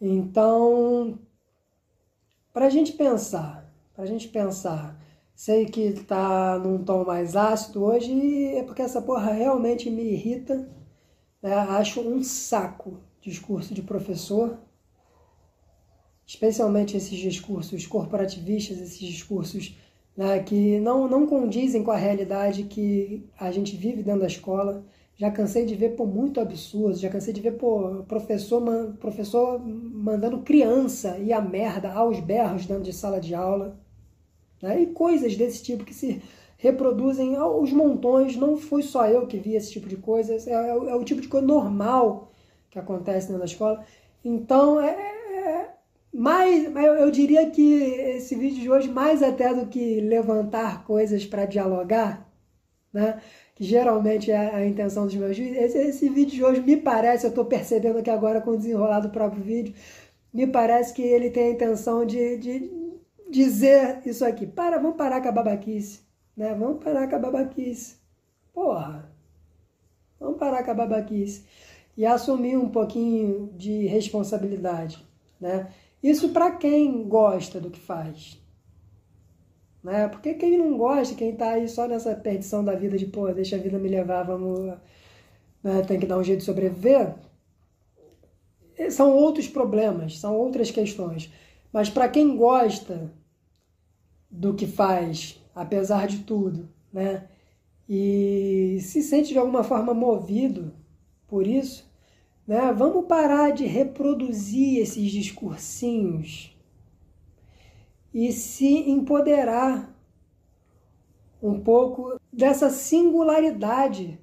Então, 0.00 1.18
para 2.52 2.66
a 2.66 2.70
gente 2.70 2.92
pensar, 2.92 3.72
para 3.94 4.04
a 4.04 4.06
gente 4.06 4.28
pensar, 4.28 5.00
sei 5.38 5.66
que 5.66 5.82
está 5.82 6.58
num 6.58 6.82
tom 6.82 7.04
mais 7.04 7.36
ácido 7.36 7.84
hoje 7.84 8.12
é 8.56 8.64
porque 8.64 8.82
essa 8.82 9.00
porra 9.00 9.30
realmente 9.30 9.88
me 9.88 10.02
irrita, 10.02 10.68
né? 11.40 11.54
acho 11.54 12.00
um 12.00 12.24
saco 12.24 12.98
discurso 13.20 13.72
de 13.72 13.80
professor, 13.80 14.58
especialmente 16.26 16.96
esses 16.96 17.16
discursos 17.16 17.86
corporativistas, 17.86 18.80
esses 18.80 18.98
discursos 18.98 19.78
né, 20.16 20.40
que 20.40 20.80
não, 20.80 21.08
não 21.08 21.24
condizem 21.24 21.84
com 21.84 21.92
a 21.92 21.96
realidade 21.96 22.64
que 22.64 23.24
a 23.38 23.52
gente 23.52 23.76
vive 23.76 24.02
dentro 24.02 24.22
da 24.22 24.26
escola. 24.26 24.84
Já 25.14 25.30
cansei 25.30 25.64
de 25.64 25.76
ver 25.76 25.94
por 25.94 26.08
muito 26.08 26.40
absurdo, 26.40 26.98
já 26.98 27.08
cansei 27.08 27.32
de 27.32 27.40
ver 27.40 27.52
por 27.52 28.04
professor, 28.06 28.60
man, 28.60 28.96
professor 28.96 29.60
mandando 29.60 30.42
criança 30.42 31.16
e 31.16 31.32
a 31.32 31.40
merda 31.40 31.92
aos 31.92 32.18
berros 32.18 32.66
dentro 32.66 32.82
de 32.82 32.92
sala 32.92 33.20
de 33.20 33.36
aula. 33.36 33.78
Né, 34.60 34.82
e 34.82 34.86
coisas 34.86 35.36
desse 35.36 35.62
tipo 35.62 35.84
que 35.84 35.94
se 35.94 36.20
reproduzem 36.56 37.36
aos 37.36 37.72
montões. 37.72 38.36
Não 38.36 38.56
fui 38.56 38.82
só 38.82 39.06
eu 39.06 39.26
que 39.26 39.38
vi 39.38 39.54
esse 39.54 39.70
tipo 39.72 39.88
de 39.88 39.96
coisas, 39.96 40.46
é, 40.46 40.52
é, 40.52 40.68
é 40.70 40.94
o 40.94 41.04
tipo 41.04 41.20
de 41.20 41.28
coisa 41.28 41.46
normal 41.46 42.30
que 42.70 42.78
acontece 42.78 43.28
dentro 43.28 43.40
da 43.40 43.46
escola. 43.46 43.84
Então, 44.24 44.80
é, 44.80 45.18
mais, 46.12 46.74
eu 46.74 47.10
diria 47.10 47.48
que 47.50 47.74
esse 47.74 48.34
vídeo 48.34 48.60
de 48.60 48.70
hoje, 48.70 48.88
mais 48.88 49.22
até 49.22 49.54
do 49.54 49.66
que 49.66 50.00
levantar 50.00 50.84
coisas 50.84 51.24
para 51.24 51.46
dialogar, 51.46 52.28
né? 52.92 53.20
que 53.54 53.64
geralmente 53.64 54.30
é 54.30 54.54
a 54.54 54.66
intenção 54.66 55.04
dos 55.04 55.14
meus 55.14 55.36
vídeos, 55.36 55.56
esse, 55.56 55.78
esse 55.78 56.08
vídeo 56.08 56.34
de 56.36 56.44
hoje 56.44 56.60
me 56.60 56.76
parece, 56.76 57.26
eu 57.26 57.30
estou 57.30 57.44
percebendo 57.44 57.98
aqui 57.98 58.10
agora 58.10 58.40
com 58.40 58.52
o 58.52 58.56
desenrolar 58.56 59.00
do 59.00 59.10
próprio 59.10 59.42
vídeo, 59.42 59.74
me 60.32 60.46
parece 60.46 60.94
que 60.94 61.02
ele 61.02 61.30
tem 61.30 61.48
a 61.48 61.50
intenção 61.50 62.04
de, 62.06 62.36
de 62.36 62.70
dizer 63.30 64.02
isso 64.06 64.24
aqui. 64.24 64.46
Para, 64.46 64.78
vamos 64.78 64.96
parar 64.96 65.20
com 65.20 65.28
a 65.28 65.32
babaquice. 65.32 66.00
Né? 66.36 66.54
Vamos 66.54 66.82
parar 66.82 67.08
com 67.08 67.16
a 67.16 67.18
babaquice. 67.18 67.96
Porra! 68.52 69.10
Vamos 70.18 70.38
parar 70.38 70.64
com 70.64 70.70
a 70.70 70.74
babaquice. 70.74 71.44
E 71.96 72.06
assumir 72.06 72.56
um 72.56 72.68
pouquinho 72.68 73.52
de 73.56 73.86
responsabilidade. 73.86 75.04
Né? 75.40 75.68
Isso 76.02 76.30
para 76.30 76.52
quem 76.52 77.08
gosta 77.08 77.60
do 77.60 77.70
que 77.70 77.80
faz. 77.80 78.40
Né? 79.82 80.08
Porque 80.08 80.34
quem 80.34 80.58
não 80.58 80.76
gosta, 80.76 81.14
quem 81.14 81.30
está 81.30 81.50
aí 81.50 81.68
só 81.68 81.86
nessa 81.86 82.14
perdição 82.14 82.64
da 82.64 82.74
vida 82.74 82.96
de, 82.96 83.06
pô, 83.06 83.28
deixa 83.32 83.56
a 83.56 83.58
vida 83.58 83.78
me 83.78 83.88
levar, 83.88 84.22
vamos. 84.24 84.76
Né, 85.62 85.82
tem 85.86 85.98
que 85.98 86.06
dar 86.06 86.18
um 86.18 86.24
jeito 86.24 86.40
de 86.40 86.44
sobreviver. 86.44 87.14
São 88.90 89.12
outros 89.16 89.48
problemas, 89.48 90.18
são 90.18 90.36
outras 90.36 90.70
questões. 90.70 91.32
Mas 91.72 91.90
para 91.90 92.08
quem 92.08 92.36
gosta 92.36 93.10
do 94.30 94.54
que 94.54 94.66
faz, 94.66 95.42
apesar 95.54 96.06
de 96.06 96.20
tudo, 96.20 96.68
né? 96.92 97.28
E 97.88 98.78
se 98.82 99.02
sente 99.02 99.32
de 99.32 99.38
alguma 99.38 99.64
forma 99.64 99.94
movido 99.94 100.74
por 101.26 101.46
isso, 101.46 101.90
né? 102.46 102.72
Vamos 102.72 103.06
parar 103.06 103.52
de 103.52 103.64
reproduzir 103.64 104.80
esses 104.80 105.10
discursinhos 105.10 106.56
e 108.12 108.32
se 108.32 108.90
empoderar 108.90 109.94
um 111.42 111.60
pouco 111.60 112.20
dessa 112.32 112.70
singularidade 112.70 114.18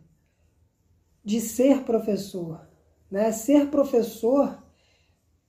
de 1.24 1.42
ser 1.42 1.84
professor. 1.84 2.68
Né? 3.10 3.32
Ser 3.32 3.70
professor 3.70 4.62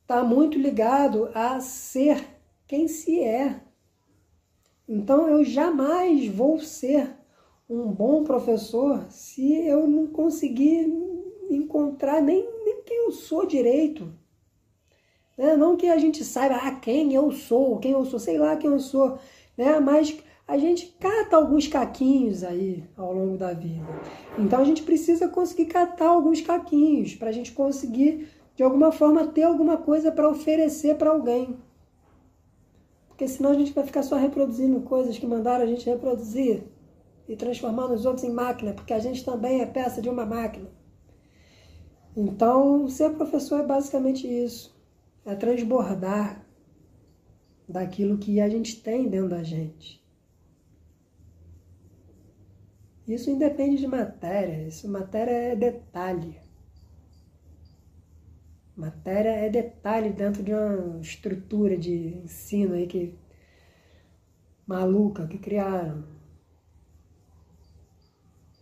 está 0.03 0.23
muito 0.23 0.59
ligado 0.59 1.31
a 1.35 1.61
ser 1.61 2.25
quem 2.67 2.89
se 2.89 3.21
é. 3.21 3.61
Então 4.89 5.29
eu 5.29 5.45
jamais 5.45 6.29
vou 6.29 6.61
ser 6.61 7.17
um 7.69 7.91
bom 7.91 8.23
professor 8.23 9.05
se 9.11 9.53
eu 9.67 9.87
não 9.89 10.07
conseguir 10.07 10.87
encontrar 11.51 12.23
nem 12.23 12.47
quem 12.85 13.05
eu 13.05 13.13
sou 13.13 13.45
direito. 13.45 14.13
Né? 15.37 15.57
Não 15.57 15.77
que 15.77 15.89
a 15.89 15.99
gente 15.99 16.25
saiba 16.25 16.55
ah, 16.55 16.71
quem 16.71 17.13
eu 17.13 17.33
sou, 17.33 17.79
quem 17.79 17.93
eu 17.93 18.05
sou, 18.05 18.19
sei 18.19 18.39
lá 18.39 18.57
quem 18.57 18.71
eu 18.71 18.79
sou, 18.79 19.19
né? 19.57 19.79
mas 19.81 20.17
a 20.47 20.57
gente 20.57 20.97
cata 21.01 21.37
alguns 21.37 21.67
caquinhos 21.67 22.45
aí 22.45 22.85
ao 22.97 23.13
longo 23.13 23.37
da 23.37 23.53
vida. 23.53 23.85
Então 24.39 24.61
a 24.61 24.65
gente 24.65 24.85
precisa 24.85 25.29
conseguir 25.29 25.67
catar 25.67 26.09
alguns 26.09 26.41
caquinhos 26.41 27.15
para 27.17 27.29
a 27.29 27.33
gente 27.33 27.53
conseguir, 27.53 28.29
de 28.55 28.63
alguma 28.63 28.93
forma, 28.93 29.27
ter 29.27 29.43
alguma 29.43 29.77
coisa 29.77 30.13
para 30.13 30.29
oferecer 30.29 30.97
para 30.97 31.11
alguém. 31.11 31.57
Porque 33.17 33.29
senão 33.29 33.53
a 33.53 33.55
gente 33.55 33.73
vai 33.73 33.83
ficar 33.83 34.03
só 34.03 34.15
reproduzindo 34.15 34.79
coisas 34.83 35.19
que 35.19 35.27
mandaram 35.27 35.65
a 35.65 35.67
gente 35.67 35.89
reproduzir 35.89 36.65
e 37.27 37.35
transformando 37.35 37.95
os 37.95 38.05
outros 38.05 38.25
em 38.25 38.31
máquina, 38.31 38.75
porque 38.75 38.93
a 38.93 38.99
gente 38.99 39.25
também 39.25 39.63
é 39.63 39.67
peça 39.67 40.03
de 40.03 40.11
uma 40.11 40.27
máquina. 40.27 40.69
Então, 42.15 42.87
ser 42.91 43.15
professor 43.15 43.61
é 43.61 43.67
basicamente 43.67 44.29
isso: 44.29 44.79
é 45.25 45.35
transbordar 45.35 46.47
daquilo 47.67 48.19
que 48.19 48.39
a 48.39 48.51
gente 48.51 48.83
tem 48.83 49.09
dentro 49.09 49.31
da 49.31 49.43
gente. 49.43 50.05
Isso 53.09 53.31
independe 53.31 53.79
de 53.79 53.87
matéria, 53.87 54.69
isso 54.69 54.87
matéria 54.91 55.31
é 55.31 55.57
detalhe. 55.57 56.39
Matéria 58.77 59.31
é 59.31 59.49
detalhe 59.49 60.13
dentro 60.13 60.43
de 60.43 60.53
uma 60.53 61.01
estrutura 61.01 61.79
de 61.79 62.19
ensino 62.19 62.75
aí 62.75 62.87
que 62.87 63.19
maluca 64.67 65.27
que 65.27 65.39
criaram. 65.39 66.05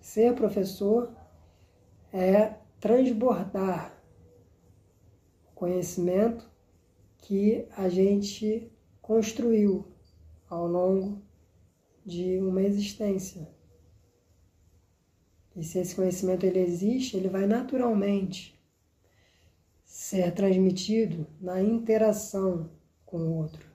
Ser 0.01 0.33
professor 0.37 1.13
é 2.13 2.55
transbordar 2.79 4.01
o 5.51 5.53
conhecimento 5.53 6.49
que 7.19 7.67
a 7.77 7.89
gente 7.89 8.71
construiu 9.03 9.85
ao 10.49 10.69
longo 10.69 11.21
de 12.07 12.39
uma 12.39 12.63
existência. 12.63 13.53
E 15.57 15.65
se 15.65 15.81
esse 15.81 15.97
conhecimento 15.97 16.47
ele 16.47 16.61
existe, 16.61 17.17
ele 17.17 17.29
vai 17.29 17.47
naturalmente 17.47 18.54
ser 20.05 20.35
transmitido 20.35 21.27
na 21.41 21.63
interação 21.63 22.69
com 23.07 23.17
o 23.17 23.37
outro, 23.37 23.67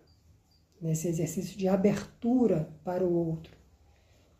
nesse 0.79 1.07
exercício 1.07 1.57
de 1.57 1.67
abertura 1.67 2.71
para 2.83 3.03
o 3.03 3.11
outro. 3.11 3.57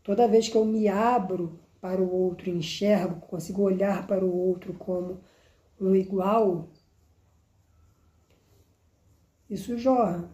Toda 0.04 0.28
vez 0.28 0.48
que 0.48 0.56
eu 0.56 0.64
me 0.64 0.88
abro 0.88 1.60
para 1.82 2.00
o 2.00 2.14
outro, 2.14 2.48
enxergo, 2.48 3.20
consigo 3.22 3.64
olhar 3.64 4.06
para 4.06 4.24
o 4.24 4.32
outro 4.32 4.72
como 4.76 5.20
um 5.82 5.96
igual, 5.96 6.70
isso 9.50 9.76
jorra. 9.76 10.30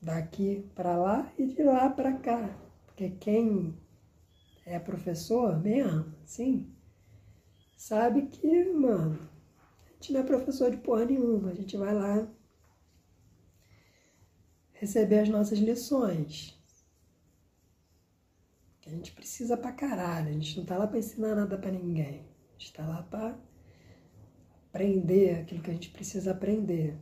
daqui 0.00 0.70
para 0.74 0.96
lá 0.96 1.30
e 1.36 1.46
de 1.46 1.62
lá 1.62 1.90
para 1.90 2.14
cá. 2.14 2.58
Porque 2.86 3.10
quem 3.10 3.76
é 4.64 4.78
professor 4.78 5.60
mesmo, 5.60 6.14
sim, 6.24 6.74
sabe 7.76 8.22
que, 8.22 8.64
mano, 8.72 9.28
gente 10.00 10.12
não 10.14 10.20
é 10.20 10.24
professor 10.24 10.70
de 10.70 10.78
porra 10.78 11.04
nenhuma, 11.04 11.50
a 11.50 11.54
gente 11.54 11.76
vai 11.76 11.94
lá 11.94 12.26
receber 14.72 15.20
as 15.20 15.28
nossas 15.28 15.58
lições. 15.58 16.58
Que 18.80 18.88
a 18.88 18.92
gente 18.92 19.12
precisa 19.12 19.58
pra 19.58 19.72
caralho, 19.72 20.30
a 20.30 20.32
gente 20.32 20.56
não 20.56 20.64
tá 20.64 20.78
lá 20.78 20.86
pra 20.86 20.98
ensinar 20.98 21.34
nada 21.34 21.58
pra 21.58 21.70
ninguém. 21.70 22.26
A 22.48 22.58
gente 22.58 22.72
tá 22.72 22.86
lá 22.86 23.02
pra 23.02 23.38
aprender 24.68 25.40
aquilo 25.40 25.62
que 25.62 25.70
a 25.70 25.74
gente 25.74 25.90
precisa 25.90 26.30
aprender. 26.30 26.98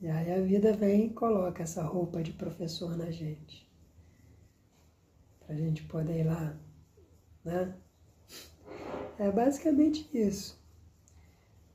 E 0.00 0.08
aí 0.08 0.32
a 0.32 0.40
vida 0.40 0.72
vem 0.72 1.06
e 1.06 1.10
coloca 1.12 1.62
essa 1.62 1.82
roupa 1.82 2.22
de 2.22 2.32
professor 2.32 2.96
na 2.96 3.10
gente. 3.10 3.70
Pra 5.40 5.54
gente 5.54 5.82
poder 5.84 6.20
ir 6.20 6.24
lá, 6.24 6.58
né? 7.44 7.76
É 9.18 9.30
basicamente 9.30 10.08
isso. 10.16 10.57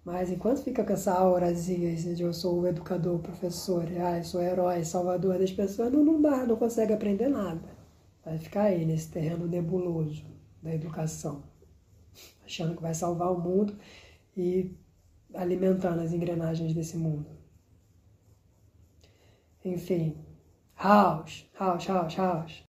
Mas 0.03 0.29
enquanto 0.29 0.63
fica 0.63 0.83
com 0.83 0.91
essa 0.93 1.13
aurazinha 1.13 1.95
de 1.95 2.21
eu 2.21 2.33
sou 2.33 2.59
o 2.59 2.67
educador, 2.67 3.19
professor, 3.19 3.85
ah, 4.01 4.17
eu 4.17 4.23
sou 4.23 4.41
herói, 4.41 4.83
salvador 4.83 5.39
das 5.39 5.51
pessoas, 5.51 5.91
não, 5.91 6.03
não 6.03 6.21
dá, 6.21 6.45
não 6.45 6.57
consegue 6.57 6.91
aprender 6.91 7.29
nada. 7.29 7.61
Vai 8.25 8.37
ficar 8.37 8.63
aí 8.63 8.85
nesse 8.85 9.09
terreno 9.09 9.47
nebuloso 9.47 10.25
da 10.61 10.73
educação, 10.73 11.43
achando 12.45 12.75
que 12.75 12.81
vai 12.81 12.93
salvar 12.93 13.31
o 13.31 13.39
mundo 13.39 13.77
e 14.35 14.75
alimentando 15.33 16.01
as 16.01 16.11
engrenagens 16.11 16.73
desse 16.73 16.97
mundo. 16.97 17.25
Enfim, 19.63 20.17
House, 20.75 21.49
House, 21.57 21.87
House, 21.87 22.15
House. 22.17 22.61